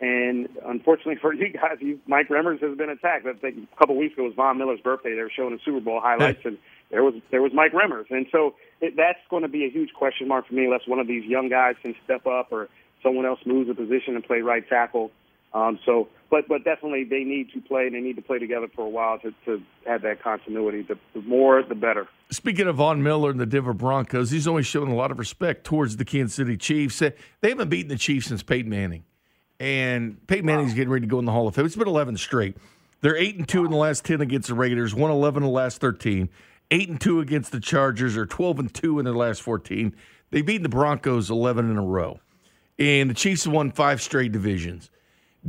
And 0.00 0.48
unfortunately 0.64 1.16
for 1.20 1.32
you 1.34 1.48
guys, 1.48 1.78
you, 1.80 1.98
Mike 2.06 2.28
Remmers 2.28 2.60
has 2.60 2.76
been 2.76 2.90
attacked. 2.90 3.26
I 3.26 3.32
think 3.32 3.68
a 3.72 3.76
couple 3.76 3.96
of 3.96 3.98
weeks 3.98 4.14
ago 4.14 4.24
was 4.24 4.34
Von 4.34 4.58
Miller's 4.58 4.80
birthday. 4.80 5.14
They 5.14 5.22
were 5.22 5.32
showing 5.34 5.54
the 5.54 5.60
Super 5.64 5.80
Bowl 5.80 6.00
highlights, 6.00 6.44
and 6.44 6.58
there 6.90 7.02
was 7.02 7.14
there 7.30 7.42
was 7.42 7.52
Mike 7.54 7.72
Remmers. 7.72 8.10
And 8.10 8.26
so 8.30 8.54
it, 8.80 8.94
that's 8.96 9.18
going 9.30 9.42
to 9.42 9.48
be 9.48 9.64
a 9.64 9.70
huge 9.70 9.92
question 9.94 10.28
mark 10.28 10.46
for 10.46 10.54
me 10.54 10.64
unless 10.66 10.86
one 10.86 10.98
of 10.98 11.06
these 11.06 11.24
young 11.24 11.48
guys 11.48 11.76
can 11.82 11.94
step 12.04 12.26
up 12.26 12.48
or 12.52 12.68
someone 13.02 13.26
else 13.26 13.40
moves 13.46 13.70
a 13.70 13.74
position 13.74 14.14
and 14.14 14.24
play 14.24 14.40
right 14.40 14.68
tackle. 14.68 15.10
Um, 15.54 15.78
so, 15.84 16.08
but 16.30 16.48
but 16.48 16.64
definitely 16.64 17.04
they 17.04 17.24
need 17.24 17.52
to 17.52 17.60
play. 17.60 17.86
And 17.86 17.94
they 17.94 18.00
need 18.00 18.16
to 18.16 18.22
play 18.22 18.38
together 18.38 18.68
for 18.74 18.86
a 18.86 18.88
while 18.88 19.18
to, 19.18 19.32
to 19.44 19.62
have 19.86 20.02
that 20.02 20.22
continuity. 20.22 20.82
The, 20.82 20.98
the 21.14 21.22
more, 21.22 21.62
the 21.62 21.74
better. 21.74 22.08
Speaking 22.30 22.66
of 22.66 22.76
Von 22.76 23.02
Miller 23.02 23.30
and 23.30 23.38
the 23.38 23.46
Denver 23.46 23.74
Broncos, 23.74 24.30
he's 24.30 24.46
always 24.46 24.66
shown 24.66 24.88
a 24.88 24.94
lot 24.94 25.10
of 25.10 25.18
respect 25.18 25.64
towards 25.64 25.96
the 25.96 26.04
Kansas 26.04 26.34
City 26.34 26.56
Chiefs. 26.56 26.98
They 26.98 27.48
haven't 27.48 27.68
beaten 27.68 27.88
the 27.88 27.98
Chiefs 27.98 28.28
since 28.28 28.42
Peyton 28.42 28.70
Manning, 28.70 29.04
and 29.60 30.26
Peyton 30.26 30.46
Manning's 30.46 30.70
wow. 30.70 30.76
getting 30.76 30.90
ready 30.90 31.06
to 31.06 31.10
go 31.10 31.18
in 31.18 31.26
the 31.26 31.32
Hall 31.32 31.46
of 31.46 31.54
Fame. 31.54 31.66
It's 31.66 31.76
been 31.76 31.88
11 31.88 32.16
straight. 32.16 32.56
They're 33.02 33.16
eight 33.16 33.36
and 33.36 33.46
two 33.46 33.60
wow. 33.60 33.64
in 33.66 33.70
the 33.70 33.76
last 33.76 34.04
10 34.04 34.20
against 34.20 34.48
the 34.48 34.54
Raiders. 34.54 34.94
One 34.94 35.10
11 35.10 35.42
in 35.42 35.48
the 35.48 35.54
last 35.54 35.80
13. 35.80 36.30
Eight 36.70 36.88
and 36.88 36.98
two 36.98 37.20
against 37.20 37.52
the 37.52 37.60
Chargers, 37.60 38.16
or 38.16 38.24
12 38.24 38.58
and 38.58 38.72
two 38.72 38.98
in 38.98 39.04
their 39.04 39.14
last 39.14 39.42
14. 39.42 39.94
They've 40.30 40.46
beaten 40.46 40.62
the 40.62 40.70
Broncos 40.70 41.30
11 41.30 41.70
in 41.70 41.76
a 41.76 41.82
row, 41.82 42.18
and 42.78 43.10
the 43.10 43.14
Chiefs 43.14 43.44
have 43.44 43.52
won 43.52 43.70
five 43.70 44.00
straight 44.00 44.32
divisions. 44.32 44.90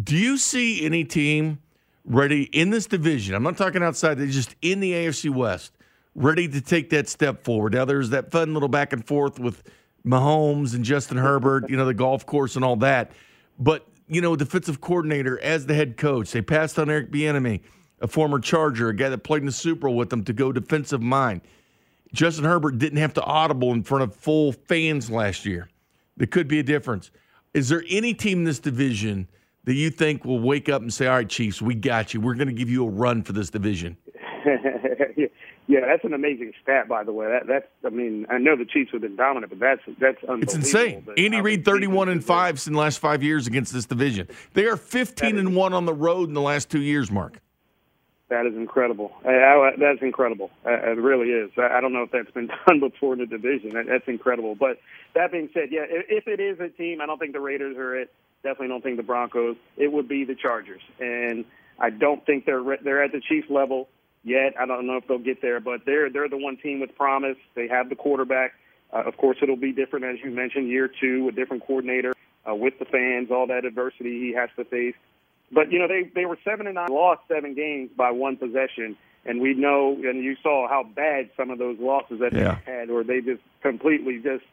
Do 0.02 0.18
you 0.18 0.38
see 0.38 0.84
any 0.84 1.04
team 1.04 1.60
ready 2.04 2.44
in 2.44 2.72
this 2.72 2.88
division? 2.88 3.36
I'm 3.36 3.44
not 3.44 3.58
talking 3.58 3.84
outside, 3.84 4.16
they're 4.16 4.26
just 4.26 4.56
in 4.62 4.80
the 4.80 4.92
AFC 4.92 5.30
West, 5.30 5.74
ready 6.16 6.48
to 6.48 6.62
take 6.62 6.90
that 6.90 7.08
step 7.08 7.44
forward. 7.44 7.74
Now, 7.74 7.86
there's 7.86 8.10
that 8.10 8.32
fun 8.32 8.54
little 8.54 8.70
back 8.70 8.92
and 8.92 9.06
forth 9.06 9.38
with 9.38 9.64
Mahomes 10.06 10.74
and 10.74 10.84
Justin 10.84 11.18
Herbert, 11.18 11.70
you 11.70 11.78
know, 11.78 11.86
the 11.86 11.94
golf 11.94 12.26
course 12.26 12.56
and 12.56 12.66
all 12.66 12.76
that. 12.78 13.12
But, 13.60 13.88
you 14.08 14.20
know, 14.20 14.36
defensive 14.36 14.82
coordinator 14.82 15.40
as 15.40 15.68
the 15.68 15.76
head 15.76 15.96
coach, 15.98 16.32
they 16.32 16.42
passed 16.42 16.80
on 16.80 16.90
Eric 16.90 17.12
Bieniemy, 17.12 17.62
a 18.02 18.08
former 18.08 18.40
Charger, 18.40 18.90
a 18.90 18.96
guy 18.96 19.10
that 19.10 19.20
played 19.20 19.44
in 19.44 19.46
the 19.46 19.52
Super 19.52 19.88
Bowl 19.88 19.96
with 19.96 20.10
them 20.10 20.24
to 20.24 20.34
go 20.34 20.52
defensive 20.52 21.04
mind. 21.04 21.42
Justin 22.14 22.46
Herbert 22.46 22.80
didn't 22.80 22.98
have 22.98 23.14
to 23.14 23.24
audible 23.24 23.72
in 23.74 23.84
front 23.84 24.04
of 24.04 24.16
full 24.16 24.54
fans 24.54 25.12
last 25.12 25.46
year. 25.46 25.70
There 26.18 26.28
could 26.28 26.48
be 26.48 26.58
a 26.58 26.64
difference. 26.64 27.12
Is 27.54 27.70
there 27.70 27.84
any 27.88 28.16
team 28.16 28.40
in 28.40 28.44
this 28.44 28.58
division– 28.58 29.28
that 29.65 29.75
you 29.75 29.89
think 29.89 30.25
will 30.25 30.39
wake 30.39 30.70
up 30.70 30.82
and 30.82 30.93
say, 30.93 31.08
"All 31.08 31.15
right, 31.15 31.29
Chiefs, 31.29 31.62
we 31.62 31.75
got 31.75 32.13
you. 32.13 32.22
We're 32.22 32.36
going 32.36 32.48
to 32.48 32.53
give 32.53 32.70
you 32.70 32.86
a 32.86 32.89
run 32.89 33.24
for 33.24 33.34
this 33.34 33.50
division"? 33.50 33.98
yeah, 35.67 35.79
that's 35.82 36.03
an 36.03 36.13
amazing 36.13 36.53
stat, 36.62 36.88
by 36.88 37.03
the 37.03 37.13
way. 37.13 37.27
That, 37.27 37.48
that's, 37.48 37.67
I 37.86 37.89
mean, 37.89 38.25
I 38.29 38.38
know 38.38 38.55
the 38.58 38.65
Chiefs 38.65 38.91
have 38.91 39.01
been 39.01 39.15
dominant, 39.15 39.51
but 39.51 39.60
that's 39.60 39.82
that's 40.00 40.17
It's 40.41 40.55
insane. 40.55 41.08
Andy 41.17 41.41
Reid, 41.41 41.65
thirty-one 41.65 42.10
and 42.10 42.24
five 42.24 42.62
in 42.67 42.74
the 42.74 42.79
last 42.79 43.00
five 43.00 43.24
years 43.24 43.48
against 43.48 43.74
this 43.74 43.86
division. 43.86 44.27
They 44.53 44.65
are 44.65 44.77
fifteen 44.77 45.38
and 45.38 45.55
one 45.55 45.74
on 45.74 45.86
the 45.86 45.93
road 45.93 46.27
in 46.27 46.34
the 46.34 46.41
last 46.41 46.70
two 46.70 46.82
years. 46.82 47.12
Mark. 47.12 47.39
That 48.29 48.48
is 48.48 48.55
incredible. 48.55 49.12
that's 49.24 50.01
incredible. 50.01 50.50
It 50.65 50.98
really 50.98 51.29
is. 51.29 51.51
I 51.58 51.79
don't 51.82 51.93
know 51.93 52.01
if 52.01 52.12
that's 52.12 52.32
been 52.32 52.50
done 52.67 52.79
before 52.79 53.13
in 53.13 53.20
the 53.20 53.27
division. 53.27 53.72
That's 53.88 54.08
incredible. 54.08 54.55
But 54.55 54.79
that 55.13 55.32
being 55.32 55.50
said, 55.53 55.70
yeah, 55.70 55.86
if 55.88 56.27
it 56.27 56.39
is 56.39 56.60
a 56.60 56.70
team, 56.70 57.00
I 57.00 57.05
don't 57.05 57.20
think 57.20 57.34
the 57.34 57.39
Raiders 57.39 57.77
are 57.77 57.96
it. 57.96 58.12
Definitely 58.44 58.68
don't 58.68 58.84
think 58.84 58.98
the 58.98 59.04
Broncos. 59.04 59.56
It 59.78 59.92
would 59.92 60.08
be 60.08 60.26
the 60.26 60.36
Chargers, 60.36 60.82
and 61.00 61.46
I 61.80 61.90
don't 61.90 62.26
think 62.26 62.46
they're 62.46 62.62
they're 62.84 63.02
at 63.02 63.14
the 63.14 63.22
Chiefs 63.22 63.50
level 63.50 63.88
yet. 64.24 64.54
I 64.60 64.66
don't 64.66 64.86
know 64.86 64.98
if 64.98 65.08
they'll 65.08 65.18
get 65.18 65.42
there, 65.42 65.62
but 65.62 65.86
they're 65.86 66.10
they're 66.10 66.28
the 66.28 66.38
one 66.38 66.58
team 66.58 66.82
with 66.82 66.96
promise. 66.96 67.38
They 67.56 67.70
have 67.70 67.90
the 67.90 67.96
quarterback. 67.96 68.54
Uh, 68.92 69.04
of 69.06 69.18
course, 69.18 69.38
it'll 69.42 69.56
be 69.56 69.72
different 69.72 70.06
as 70.06 70.18
you 70.24 70.30
mentioned, 70.30 70.68
year 70.68 70.90
two, 70.90 71.30
a 71.30 71.32
different 71.32 71.66
coordinator 71.66 72.14
uh, 72.48 72.54
with 72.54 72.78
the 72.80 72.86
fans, 72.86 73.32
all 73.32 73.48
that 73.48 73.66
adversity 73.66 74.20
he 74.20 74.34
has 74.34 74.50
to 74.58 74.66
face. 74.66 74.96
But 75.52 75.72
you 75.72 75.80
know, 75.80 75.88
they 75.88 76.12
they 76.14 76.26
were 76.26 76.38
seven 76.44 76.68
and 76.68 76.76
nine, 76.76 76.90
lost 76.90 77.22
seven 77.28 77.54
games 77.54 77.92
by 77.96 78.12
one 78.12 78.38
possession, 78.38 78.98
and 79.26 79.40
we 79.40 79.54
know, 79.54 79.94
and 79.94 80.24
you 80.24 80.36
saw 80.42 80.68
how 80.68 80.84
bad 80.84 81.30
some 81.38 81.50
of 81.50 81.60
those 81.60 81.78
losses 81.80 82.20
that 82.20 82.34
yeah. 82.34 82.58
they 82.66 82.72
had, 82.72 82.90
or 82.90 83.04
they 83.04 83.22
just 83.22 83.42
completely 83.62 84.20
just 84.20 84.44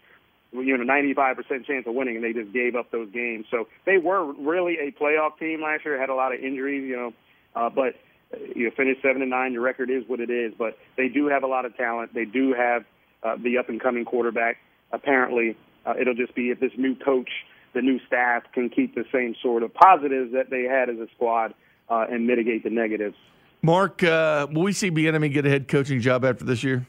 you 0.52 0.76
know, 0.76 0.84
95% 0.84 1.66
chance 1.66 1.86
of 1.86 1.94
winning, 1.94 2.16
and 2.16 2.24
they 2.24 2.32
just 2.32 2.52
gave 2.52 2.74
up 2.74 2.90
those 2.90 3.10
games. 3.12 3.46
So 3.50 3.68
they 3.86 3.98
were 3.98 4.32
really 4.32 4.78
a 4.78 4.92
playoff 4.92 5.38
team 5.38 5.62
last 5.62 5.84
year. 5.84 5.98
Had 5.98 6.10
a 6.10 6.14
lot 6.14 6.34
of 6.34 6.40
injuries, 6.40 6.88
you 6.88 6.96
know, 6.96 7.12
uh, 7.54 7.70
but 7.70 7.94
uh, 8.32 8.38
you 8.54 8.64
know, 8.64 8.70
finished 8.76 9.02
seven 9.02 9.22
and 9.22 9.30
nine. 9.30 9.52
Your 9.52 9.62
record 9.62 9.90
is 9.90 10.04
what 10.06 10.20
it 10.20 10.30
is, 10.30 10.52
but 10.58 10.78
they 10.96 11.08
do 11.08 11.26
have 11.26 11.42
a 11.42 11.46
lot 11.46 11.64
of 11.64 11.76
talent. 11.76 12.14
They 12.14 12.24
do 12.24 12.52
have 12.54 12.84
uh, 13.22 13.36
the 13.42 13.58
up 13.58 13.68
and 13.68 13.80
coming 13.80 14.04
quarterback. 14.04 14.56
Apparently, 14.92 15.56
uh, 15.86 15.94
it'll 16.00 16.14
just 16.14 16.34
be 16.34 16.50
if 16.50 16.58
this 16.58 16.72
new 16.76 16.96
coach 16.96 17.30
the 17.74 17.82
new 17.82 18.00
staff 18.06 18.42
can 18.52 18.68
keep 18.68 18.94
the 18.94 19.04
same 19.12 19.34
sort 19.42 19.62
of 19.62 19.72
positives 19.72 20.32
that 20.32 20.50
they 20.50 20.64
had 20.64 20.88
as 20.90 20.98
a 20.98 21.06
squad 21.14 21.54
uh, 21.88 22.06
and 22.10 22.26
mitigate 22.26 22.64
the 22.64 22.70
negatives. 22.70 23.16
Mark, 23.62 24.02
uh, 24.02 24.46
will 24.50 24.62
we 24.62 24.72
see 24.72 24.90
Bieniemy 24.90 25.32
get 25.32 25.46
a 25.46 25.50
head 25.50 25.68
coaching 25.68 26.00
job 26.00 26.24
after 26.24 26.44
this 26.44 26.64
year? 26.64 26.86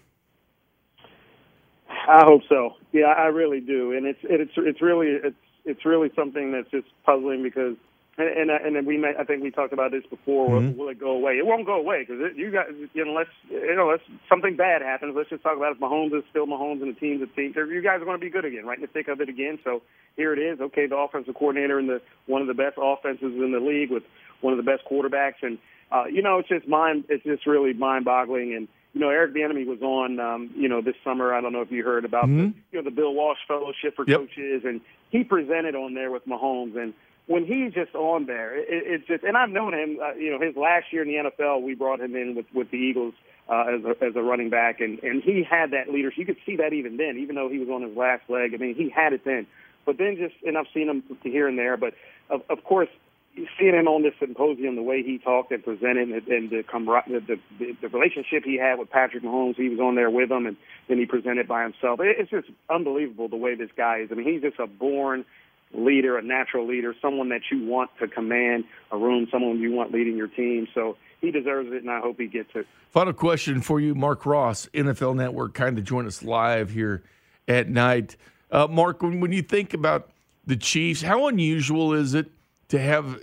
I 2.11 2.25
hope 2.25 2.41
so. 2.49 2.75
Yeah, 2.91 3.07
I 3.07 3.27
really 3.27 3.61
do, 3.61 3.93
and 3.93 4.05
it's 4.05 4.19
it's 4.23 4.51
it's 4.57 4.81
really 4.81 5.07
it's 5.07 5.35
it's 5.63 5.85
really 5.85 6.11
something 6.15 6.51
that's 6.51 6.69
just 6.69 6.87
puzzling 7.05 7.41
because 7.41 7.77
and 8.17 8.49
and, 8.51 8.75
and 8.75 8.85
we 8.85 8.97
may, 8.97 9.13
I 9.17 9.23
think 9.23 9.41
we 9.41 9.51
talked 9.51 9.71
about 9.71 9.91
this 9.91 10.03
before. 10.09 10.49
Mm-hmm. 10.49 10.77
Will, 10.77 10.85
will, 10.85 10.91
it 10.91 10.99
go 10.99 11.11
away? 11.11 11.33
It 11.33 11.45
won't 11.45 11.65
go 11.65 11.75
away 11.75 12.05
because 12.05 12.21
you 12.35 12.51
got 12.51 12.67
you 12.93 13.05
know 13.05 13.11
unless 13.11 13.31
you 13.49 13.75
know 13.75 13.89
unless 13.89 14.01
something 14.27 14.57
bad 14.57 14.81
happens. 14.81 15.13
Let's 15.15 15.29
just 15.29 15.43
talk 15.43 15.55
about 15.55 15.71
if 15.71 15.79
Mahomes 15.79 16.17
is 16.17 16.25
still 16.29 16.45
Mahomes 16.45 16.81
and 16.81 16.93
the 16.93 16.99
team's 16.99 17.21
a 17.21 17.27
team. 17.27 17.53
You 17.55 17.81
guys 17.81 18.01
are 18.01 18.05
going 18.05 18.19
to 18.19 18.25
be 18.25 18.29
good 18.29 18.43
again, 18.45 18.65
right 18.65 18.77
in 18.77 18.81
the 18.81 18.87
thick 18.87 19.07
of 19.07 19.21
it 19.21 19.29
again. 19.29 19.59
So 19.63 19.81
here 20.17 20.33
it 20.33 20.39
is. 20.39 20.59
Okay, 20.59 20.87
the 20.87 20.97
offensive 20.97 21.35
coordinator 21.35 21.79
and 21.79 21.87
the 21.87 22.01
one 22.27 22.41
of 22.41 22.47
the 22.47 22.53
best 22.53 22.77
offenses 22.81 23.33
in 23.33 23.53
the 23.53 23.61
league 23.61 23.89
with 23.89 24.03
one 24.41 24.51
of 24.51 24.57
the 24.57 24.69
best 24.69 24.83
quarterbacks, 24.83 25.41
and 25.41 25.57
uh, 25.91 26.05
you 26.11 26.21
know 26.21 26.39
it's 26.39 26.49
just 26.49 26.67
mind. 26.67 27.05
It's 27.07 27.23
just 27.23 27.47
really 27.47 27.71
mind-boggling 27.73 28.53
and 28.53 28.67
you 28.93 28.99
know, 28.99 29.09
Eric 29.09 29.33
Bieniemy 29.33 29.65
was 29.65 29.81
on, 29.81 30.19
um, 30.19 30.49
you 30.55 30.67
know, 30.67 30.81
this 30.81 30.95
summer. 31.03 31.33
I 31.33 31.41
don't 31.41 31.53
know 31.53 31.61
if 31.61 31.71
you 31.71 31.83
heard 31.83 32.03
about 32.03 32.25
mm-hmm. 32.25 32.37
the, 32.37 32.53
you 32.71 32.79
know, 32.79 32.83
the 32.83 32.91
Bill 32.91 33.13
Walsh 33.13 33.39
Fellowship 33.47 33.95
for 33.95 34.05
yep. 34.07 34.19
Coaches, 34.19 34.63
and 34.65 34.81
he 35.09 35.23
presented 35.23 35.75
on 35.75 35.93
there 35.93 36.11
with 36.11 36.27
Mahomes. 36.27 36.77
And 36.77 36.93
when 37.27 37.45
he's 37.45 37.73
just 37.73 37.95
on 37.95 38.25
there, 38.25 38.57
it, 38.57 38.65
it's 38.69 39.07
just, 39.07 39.23
and 39.23 39.37
I've 39.37 39.49
known 39.49 39.73
him. 39.73 39.97
Uh, 40.01 40.13
you 40.15 40.31
know, 40.31 40.45
his 40.45 40.55
last 40.57 40.91
year 40.91 41.03
in 41.03 41.07
the 41.07 41.31
NFL, 41.31 41.61
we 41.61 41.73
brought 41.73 42.01
him 42.01 42.15
in 42.15 42.35
with 42.35 42.47
with 42.53 42.69
the 42.71 42.77
Eagles 42.77 43.13
uh, 43.47 43.65
as 43.69 43.83
a, 43.85 44.03
as 44.03 44.15
a 44.15 44.21
running 44.21 44.49
back, 44.49 44.81
and 44.81 45.01
and 45.03 45.23
he 45.23 45.43
had 45.43 45.71
that 45.71 45.89
leadership. 45.89 46.19
You 46.19 46.25
could 46.25 46.43
see 46.45 46.57
that 46.57 46.73
even 46.73 46.97
then, 46.97 47.17
even 47.17 47.35
though 47.35 47.49
he 47.49 47.59
was 47.59 47.69
on 47.69 47.83
his 47.83 47.95
last 47.95 48.23
leg. 48.29 48.53
I 48.53 48.57
mean, 48.57 48.75
he 48.75 48.89
had 48.89 49.13
it 49.13 49.23
then. 49.23 49.47
But 49.85 49.97
then 49.97 50.15
just, 50.15 50.35
and 50.45 50.57
I've 50.57 50.67
seen 50.73 50.89
him 50.89 51.03
here 51.23 51.47
and 51.47 51.57
there. 51.57 51.77
But 51.77 51.93
of, 52.29 52.43
of 52.49 52.63
course, 52.63 52.89
him 53.35 53.87
on 53.87 54.03
this 54.03 54.13
symposium, 54.19 54.75
the 54.75 54.81
way 54.81 55.03
he 55.03 55.17
talked 55.17 55.51
and 55.51 55.63
presented, 55.63 56.09
and, 56.09 56.27
and 56.27 56.49
the, 56.49 56.63
the, 57.07 57.39
the 57.59 57.77
the 57.81 57.89
relationship 57.89 58.43
he 58.43 58.57
had 58.57 58.77
with 58.79 58.89
Patrick 58.89 59.23
Mahomes, 59.23 59.55
he 59.55 59.69
was 59.69 59.79
on 59.79 59.95
there 59.95 60.09
with 60.09 60.29
him, 60.31 60.45
and 60.45 60.57
then 60.87 60.97
he 60.97 61.05
presented 61.05 61.47
by 61.47 61.63
himself. 61.63 61.99
It's 62.01 62.29
just 62.29 62.47
unbelievable 62.69 63.29
the 63.29 63.37
way 63.37 63.55
this 63.55 63.69
guy 63.75 63.99
is. 63.99 64.09
I 64.11 64.15
mean, 64.15 64.31
he's 64.31 64.41
just 64.41 64.59
a 64.59 64.67
born 64.67 65.25
leader, 65.73 66.17
a 66.17 66.21
natural 66.21 66.67
leader, 66.67 66.93
someone 67.01 67.29
that 67.29 67.41
you 67.49 67.65
want 67.65 67.89
to 67.99 68.07
command 68.07 68.65
a 68.91 68.97
room, 68.97 69.27
someone 69.31 69.59
you 69.59 69.71
want 69.71 69.93
leading 69.93 70.17
your 70.17 70.27
team. 70.27 70.67
So 70.73 70.97
he 71.21 71.31
deserves 71.31 71.71
it, 71.71 71.81
and 71.81 71.89
I 71.89 71.99
hope 71.99 72.19
he 72.19 72.27
gets 72.27 72.49
it. 72.55 72.67
Final 72.89 73.13
question 73.13 73.61
for 73.61 73.79
you, 73.79 73.95
Marc 73.95 74.25
Ross, 74.25 74.67
NFL 74.73 75.15
Network, 75.15 75.53
kind 75.53 75.77
of 75.77 75.85
join 75.85 76.05
us 76.05 76.21
live 76.21 76.71
here 76.71 77.03
at 77.47 77.69
night. 77.69 78.17
Uh, 78.51 78.67
Mark, 78.67 79.01
when, 79.01 79.21
when 79.21 79.31
you 79.31 79.41
think 79.41 79.73
about 79.73 80.09
the 80.45 80.57
Chiefs, 80.57 81.01
how 81.01 81.27
unusual 81.27 81.93
is 81.93 82.13
it 82.13 82.29
to 82.71 82.79
have 82.79 83.19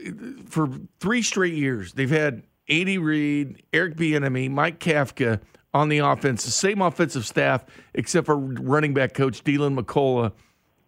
for 0.46 0.68
three 1.00 1.22
straight 1.22 1.54
years 1.54 1.94
they've 1.94 2.10
had 2.10 2.42
Andy 2.68 2.98
Reid, 2.98 3.62
Eric 3.72 3.96
Bieniemy, 3.96 4.50
Mike 4.50 4.78
Kafka 4.78 5.40
on 5.72 5.88
the 5.88 5.98
offense, 5.98 6.44
the 6.44 6.50
same 6.50 6.82
offensive 6.82 7.26
staff 7.26 7.64
except 7.94 8.26
for 8.26 8.36
running 8.36 8.92
back 8.92 9.14
coach 9.14 9.42
Deland 9.42 9.76
McCullough 9.76 10.32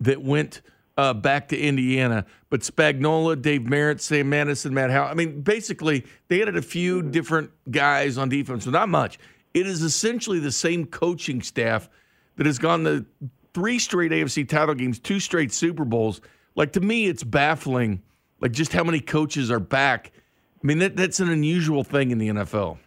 that 0.00 0.22
went 0.22 0.60
uh, 0.98 1.14
back 1.14 1.48
to 1.48 1.58
Indiana. 1.58 2.26
But 2.50 2.60
Spagnuolo, 2.60 3.40
Dave 3.40 3.64
Merritt, 3.64 4.02
Sam 4.02 4.28
Madison, 4.28 4.74
Matt 4.74 4.90
Howe. 4.90 5.06
I 5.06 5.14
mean, 5.14 5.40
basically 5.40 6.04
they 6.28 6.42
added 6.42 6.56
a 6.56 6.62
few 6.62 7.00
different 7.00 7.50
guys 7.70 8.18
on 8.18 8.28
defense, 8.28 8.66
but 8.66 8.72
not 8.72 8.90
much. 8.90 9.18
It 9.54 9.66
is 9.66 9.80
essentially 9.82 10.38
the 10.38 10.52
same 10.52 10.84
coaching 10.84 11.40
staff 11.40 11.88
that 12.36 12.44
has 12.44 12.58
gone 12.58 12.84
to 12.84 13.06
three 13.54 13.78
straight 13.78 14.12
AFC 14.12 14.46
title 14.46 14.74
games, 14.74 14.98
two 14.98 15.18
straight 15.18 15.50
Super 15.50 15.86
Bowls. 15.86 16.20
Like 16.56 16.72
to 16.72 16.80
me, 16.80 17.06
it's 17.06 17.24
baffling 17.24 18.02
like 18.40 18.52
just 18.52 18.72
how 18.72 18.84
many 18.84 19.00
coaches 19.00 19.50
are 19.50 19.60
back. 19.60 20.12
I 20.62 20.66
mean, 20.66 20.78
that, 20.78 20.96
that's 20.96 21.20
an 21.20 21.30
unusual 21.30 21.84
thing 21.84 22.10
in 22.10 22.18
the 22.18 22.28
NFL. 22.28 22.78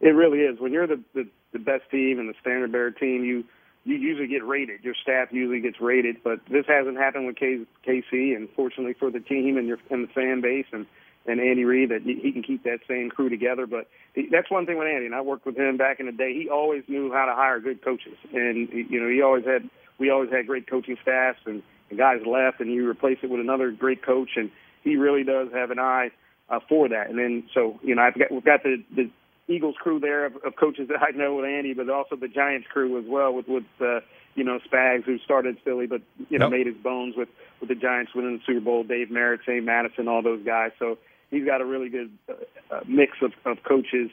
It 0.00 0.10
really 0.10 0.40
is. 0.40 0.58
When 0.60 0.72
you're 0.72 0.86
the, 0.86 1.00
the, 1.14 1.28
the 1.52 1.58
best 1.58 1.90
team 1.90 2.18
and 2.18 2.28
the 2.28 2.34
standard 2.40 2.72
bearer 2.72 2.90
team, 2.90 3.24
you 3.24 3.44
you 3.84 3.94
usually 3.94 4.26
get 4.26 4.44
rated. 4.44 4.82
Your 4.82 4.96
staff 5.00 5.28
usually 5.30 5.60
gets 5.60 5.80
rated, 5.80 6.16
but 6.24 6.40
this 6.50 6.66
hasn't 6.66 6.96
happened 6.96 7.26
with 7.26 7.36
KC. 7.36 8.34
And 8.34 8.48
fortunately 8.56 8.94
for 8.98 9.12
the 9.12 9.20
team 9.20 9.56
and 9.56 9.68
your 9.68 9.78
and 9.90 10.08
the 10.08 10.12
fan 10.12 10.40
base 10.40 10.66
and 10.72 10.86
and 11.28 11.40
Andy 11.40 11.64
Reid, 11.64 11.90
that 11.90 12.02
he 12.02 12.30
can 12.32 12.42
keep 12.42 12.62
that 12.64 12.80
same 12.88 13.10
crew 13.10 13.28
together. 13.28 13.66
But 13.66 13.88
he, 14.14 14.28
that's 14.30 14.50
one 14.50 14.66
thing 14.66 14.78
with 14.78 14.88
Andy, 14.88 15.06
and 15.06 15.14
I 15.14 15.20
worked 15.20 15.46
with 15.46 15.56
him 15.56 15.76
back 15.76 15.98
in 16.00 16.06
the 16.06 16.12
day. 16.12 16.34
He 16.34 16.48
always 16.48 16.84
knew 16.88 17.12
how 17.12 17.26
to 17.26 17.34
hire 17.34 17.60
good 17.60 17.82
coaches, 17.82 18.16
and 18.32 18.68
you 18.72 19.00
know 19.00 19.08
he 19.08 19.22
always 19.22 19.44
had 19.44 19.68
we 19.98 20.10
always 20.10 20.30
had 20.30 20.46
great 20.46 20.68
coaching 20.68 20.96
staffs, 21.02 21.40
and 21.46 21.62
the 21.90 21.96
guys 21.96 22.20
left, 22.26 22.60
and 22.60 22.72
you 22.72 22.88
replace 22.88 23.18
it 23.22 23.30
with 23.30 23.40
another 23.40 23.70
great 23.70 24.04
coach, 24.04 24.30
and 24.36 24.50
he 24.86 24.96
really 24.96 25.24
does 25.24 25.48
have 25.52 25.70
an 25.70 25.80
eye 25.80 26.10
uh, 26.48 26.60
for 26.68 26.88
that. 26.88 27.10
And 27.10 27.18
then 27.18 27.44
so 27.52 27.78
you 27.82 27.94
know 27.94 28.02
I've 28.02 28.18
got 28.18 28.30
we've 28.30 28.44
got 28.44 28.62
the 28.62 28.82
the 28.94 29.10
Eagles 29.48 29.74
crew 29.78 30.00
there 30.00 30.26
of, 30.26 30.36
of 30.44 30.56
coaches 30.56 30.88
that 30.88 31.02
I 31.02 31.16
know 31.16 31.36
with 31.36 31.44
Andy, 31.44 31.74
but 31.74 31.90
also 31.90 32.16
the 32.16 32.28
Giants 32.28 32.66
crew 32.72 32.98
as 32.98 33.04
well 33.06 33.32
with 33.34 33.48
with 33.48 33.64
uh, 33.80 34.00
you 34.34 34.44
know 34.44 34.58
Spags 34.70 35.04
who 35.04 35.18
started 35.18 35.58
Philly, 35.64 35.86
but 35.86 36.02
you 36.30 36.38
know 36.38 36.48
made 36.48 36.66
his 36.66 36.76
bones 36.76 37.14
with 37.16 37.28
with 37.60 37.68
the 37.68 37.74
Giants 37.74 38.12
winning 38.14 38.38
the 38.38 38.42
Super 38.46 38.60
Bowl. 38.60 38.84
Dave 38.84 39.10
Merritt, 39.10 39.40
Sam 39.44 39.64
Madison, 39.64 40.08
all 40.08 40.22
those 40.22 40.44
guys. 40.44 40.70
So 40.78 40.98
he's 41.30 41.44
got 41.44 41.60
a 41.60 41.66
really 41.66 41.88
good 41.88 42.10
uh, 42.28 42.74
uh, 42.74 42.80
mix 42.86 43.12
of, 43.22 43.32
of 43.44 43.58
coaches. 43.64 44.10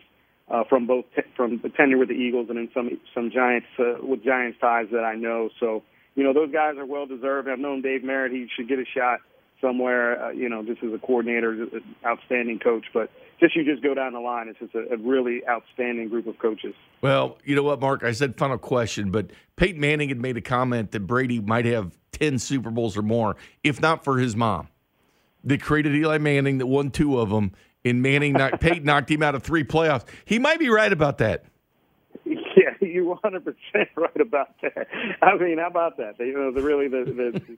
Uh, 0.51 0.61
from 0.67 0.85
both 0.85 1.05
t- 1.15 1.21
from 1.37 1.57
the 1.63 1.69
tenure 1.69 1.97
with 1.97 2.09
the 2.09 2.13
Eagles 2.13 2.47
and 2.49 2.57
then 2.57 2.69
some 2.73 2.99
some 3.15 3.31
Giants 3.31 3.65
uh, 3.79 3.93
with 4.01 4.25
Giants 4.25 4.57
ties 4.59 4.87
that 4.91 5.05
I 5.05 5.15
know. 5.15 5.49
So 5.57 5.83
you 6.15 6.23
know 6.25 6.33
those 6.33 6.51
guys 6.51 6.75
are 6.77 6.85
well 6.85 7.05
deserved. 7.05 7.47
I've 7.47 7.59
known 7.59 7.81
Dave 7.81 8.03
Merritt; 8.03 8.33
he 8.33 8.49
should 8.53 8.67
get 8.67 8.77
a 8.77 8.83
shot 8.83 9.21
somewhere, 9.63 10.23
uh, 10.23 10.29
you 10.31 10.49
know, 10.49 10.63
just 10.63 10.83
as 10.83 10.93
a 10.93 10.99
coordinator, 10.99 11.67
outstanding 12.05 12.59
coach. 12.59 12.85
But 12.93 13.09
just 13.39 13.55
you 13.55 13.63
just 13.63 13.81
go 13.81 13.93
down 13.93 14.13
the 14.13 14.19
line, 14.19 14.47
it's 14.47 14.59
just 14.59 14.75
a, 14.75 14.93
a, 14.93 14.97
really 14.97 15.41
outstanding 15.47 16.09
group 16.09 16.27
of 16.27 16.37
coaches. 16.37 16.73
Well, 17.01 17.37
you 17.43 17.55
know 17.55 17.63
what, 17.63 17.79
Mark? 17.79 18.03
I 18.03 18.11
said 18.11 18.37
final 18.37 18.57
question, 18.57 19.11
but 19.11 19.31
Peyton 19.55 19.79
Manning 19.79 20.09
had 20.09 20.21
made 20.21 20.37
a 20.37 20.41
comment 20.41 20.91
that 20.91 21.01
Brady 21.01 21.39
might 21.39 21.65
have 21.65 21.97
10 22.11 22.39
Super 22.39 22.69
Bowls 22.69 22.97
or 22.97 23.01
more, 23.01 23.35
if 23.63 23.81
not 23.81 24.03
for 24.03 24.17
his 24.17 24.35
mom. 24.35 24.67
That 25.45 25.61
created 25.61 25.95
Eli 25.95 26.19
Manning, 26.19 26.59
that 26.59 26.67
won 26.67 26.89
two 26.89 27.19
of 27.19 27.29
them, 27.29 27.51
and 27.83 28.01
Manning 28.01 28.33
knocked, 28.33 28.59
Peyton 28.61 28.83
knocked 28.83 29.09
him 29.09 29.23
out 29.23 29.35
of 29.35 29.43
three 29.43 29.63
playoffs. 29.63 30.05
He 30.25 30.39
might 30.39 30.59
be 30.59 30.69
right 30.69 30.91
about 30.91 31.17
that. 31.17 31.45
Yeah, 32.25 32.69
you're 32.79 33.03
100 33.05 33.43
percent 33.43 33.89
right 33.95 34.21
about 34.21 34.55
that. 34.61 34.87
I 35.21 35.35
mean, 35.37 35.57
how 35.57 35.67
about 35.67 35.97
that? 35.97 36.19
You 36.19 36.33
know, 36.33 36.51
the 36.51 36.61
really 36.61 36.87
the, 36.87 37.03
the 37.03 37.57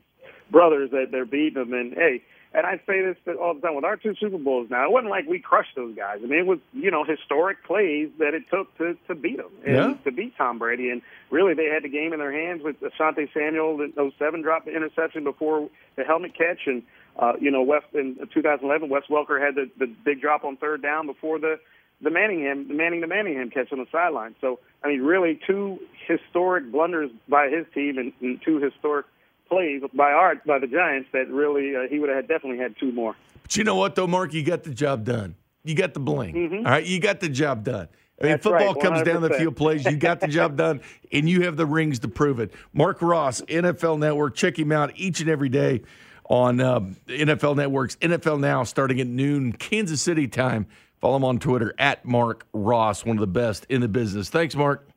brothers 0.51 0.91
that 0.91 1.07
they're 1.11 1.25
beating 1.25 1.55
them. 1.55 1.73
And 1.73 1.93
hey, 1.93 2.21
and 2.53 2.65
I 2.65 2.77
say 2.87 3.01
this 3.01 3.17
all 3.39 3.53
the 3.53 3.59
time 3.59 3.75
with 3.75 3.83
our 3.83 3.97
two 3.97 4.15
Super 4.15 4.37
Bowls. 4.37 4.69
Now 4.69 4.85
it 4.85 4.91
wasn't 4.91 5.09
like 5.09 5.27
we 5.27 5.39
crushed 5.39 5.75
those 5.75 5.95
guys. 5.95 6.19
I 6.23 6.27
mean, 6.27 6.39
it 6.39 6.45
was 6.45 6.59
you 6.73 6.89
know 6.89 7.03
historic 7.03 7.63
plays 7.65 8.09
that 8.19 8.33
it 8.33 8.43
took 8.49 8.75
to 8.77 8.97
to 9.07 9.15
beat 9.15 9.37
them 9.37 9.51
and 9.65 9.75
yeah. 9.75 9.93
to 10.05 10.11
beat 10.11 10.37
Tom 10.37 10.57
Brady. 10.57 10.89
And 10.89 11.01
really, 11.29 11.53
they 11.53 11.65
had 11.65 11.83
the 11.83 11.89
game 11.89 12.13
in 12.13 12.19
their 12.19 12.31
hands 12.31 12.61
with 12.63 12.77
Asante 12.79 13.27
Samuel 13.33 13.81
in 13.81 14.11
07 14.17 14.41
dropped 14.41 14.65
the 14.65 14.75
interception 14.75 15.23
before 15.23 15.69
the 15.97 16.03
helmet 16.03 16.33
catch, 16.37 16.61
and 16.65 16.83
uh, 17.19 17.33
you 17.39 17.51
know 17.51 17.61
West 17.61 17.87
in 17.93 18.15
2011 18.33 18.89
Wes 18.89 19.03
Welker 19.09 19.43
had 19.43 19.55
the, 19.55 19.69
the 19.77 19.87
big 20.05 20.21
drop 20.21 20.45
on 20.45 20.55
third 20.57 20.81
down 20.81 21.07
before 21.07 21.39
the 21.39 21.59
the 22.01 22.09
Manningham, 22.09 22.67
the 22.67 22.73
Manning 22.73 23.01
to 23.01 23.07
Manningham 23.07 23.49
catch 23.49 23.71
on 23.71 23.79
the 23.79 23.85
sideline. 23.91 24.35
So, 24.41 24.59
I 24.83 24.89
mean, 24.89 25.01
really 25.01 25.39
two 25.47 25.79
historic 26.07 26.71
blunders 26.71 27.09
by 27.27 27.49
his 27.49 27.65
team 27.73 27.97
and, 27.97 28.11
and 28.21 28.41
two 28.43 28.59
historic 28.59 29.05
plays 29.47 29.81
by 29.93 30.11
Art 30.11 30.45
by 30.45 30.59
the 30.59 30.67
Giants 30.67 31.09
that 31.13 31.29
really 31.29 31.75
uh, 31.75 31.87
he 31.89 31.99
would 31.99 32.09
have 32.09 32.27
definitely 32.27 32.57
had 32.57 32.75
two 32.79 32.91
more. 32.91 33.15
But 33.43 33.55
you 33.57 33.63
know 33.63 33.75
what 33.75 33.95
though, 33.95 34.07
Mark, 34.07 34.33
you 34.33 34.43
got 34.43 34.63
the 34.63 34.73
job 34.73 35.03
done. 35.05 35.35
You 35.63 35.75
got 35.75 35.93
the 35.93 35.99
bling. 35.99 36.35
Mm-hmm. 36.35 36.65
All 36.65 36.71
right, 36.71 36.85
you 36.85 36.99
got 36.99 37.19
the 37.19 37.29
job 37.29 37.63
done. 37.63 37.87
I 38.19 38.23
mean, 38.23 38.31
That's 38.33 38.43
football 38.43 38.73
right, 38.75 38.81
comes 38.81 39.01
down 39.01 39.21
the 39.21 39.31
field 39.31 39.57
plays. 39.57 39.83
You 39.83 39.97
got 39.97 40.21
the 40.21 40.27
job 40.27 40.55
done, 40.55 40.79
and 41.11 41.27
you 41.27 41.41
have 41.41 41.57
the 41.57 41.65
rings 41.65 41.99
to 41.99 42.07
prove 42.07 42.39
it. 42.39 42.53
Marc 42.71 43.01
Ross, 43.01 43.41
NFL 43.41 43.99
Network. 43.99 44.35
Check 44.35 44.57
him 44.57 44.71
out 44.71 44.91
each 44.95 45.19
and 45.19 45.29
every 45.29 45.49
day 45.49 45.81
on 46.29 46.61
uh, 46.61 46.79
NFL 47.07 47.57
Network's 47.57 47.97
NFL 47.97 48.39
Now, 48.39 48.63
starting 48.63 49.01
at 49.01 49.07
noon 49.07 49.51
Kansas 49.53 50.01
City 50.01 50.27
time. 50.27 50.67
Follow 51.01 51.17
him 51.17 51.25
on 51.25 51.39
Twitter 51.39 51.73
at 51.77 52.05
Marc 52.05 52.45
Ross, 52.53 53.05
one 53.05 53.17
of 53.17 53.21
the 53.21 53.27
best 53.27 53.65
in 53.69 53.81
the 53.81 53.87
business. 53.87 54.29
Thanks, 54.29 54.55
Mark. 54.55 54.87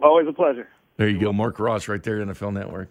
Always 0.00 0.26
a 0.28 0.32
pleasure. 0.32 0.68
There 0.96 1.08
you 1.08 1.18
go, 1.18 1.32
Marc 1.32 1.58
Ross, 1.58 1.88
right 1.88 2.02
there, 2.02 2.24
NFL 2.24 2.52
Network. 2.52 2.90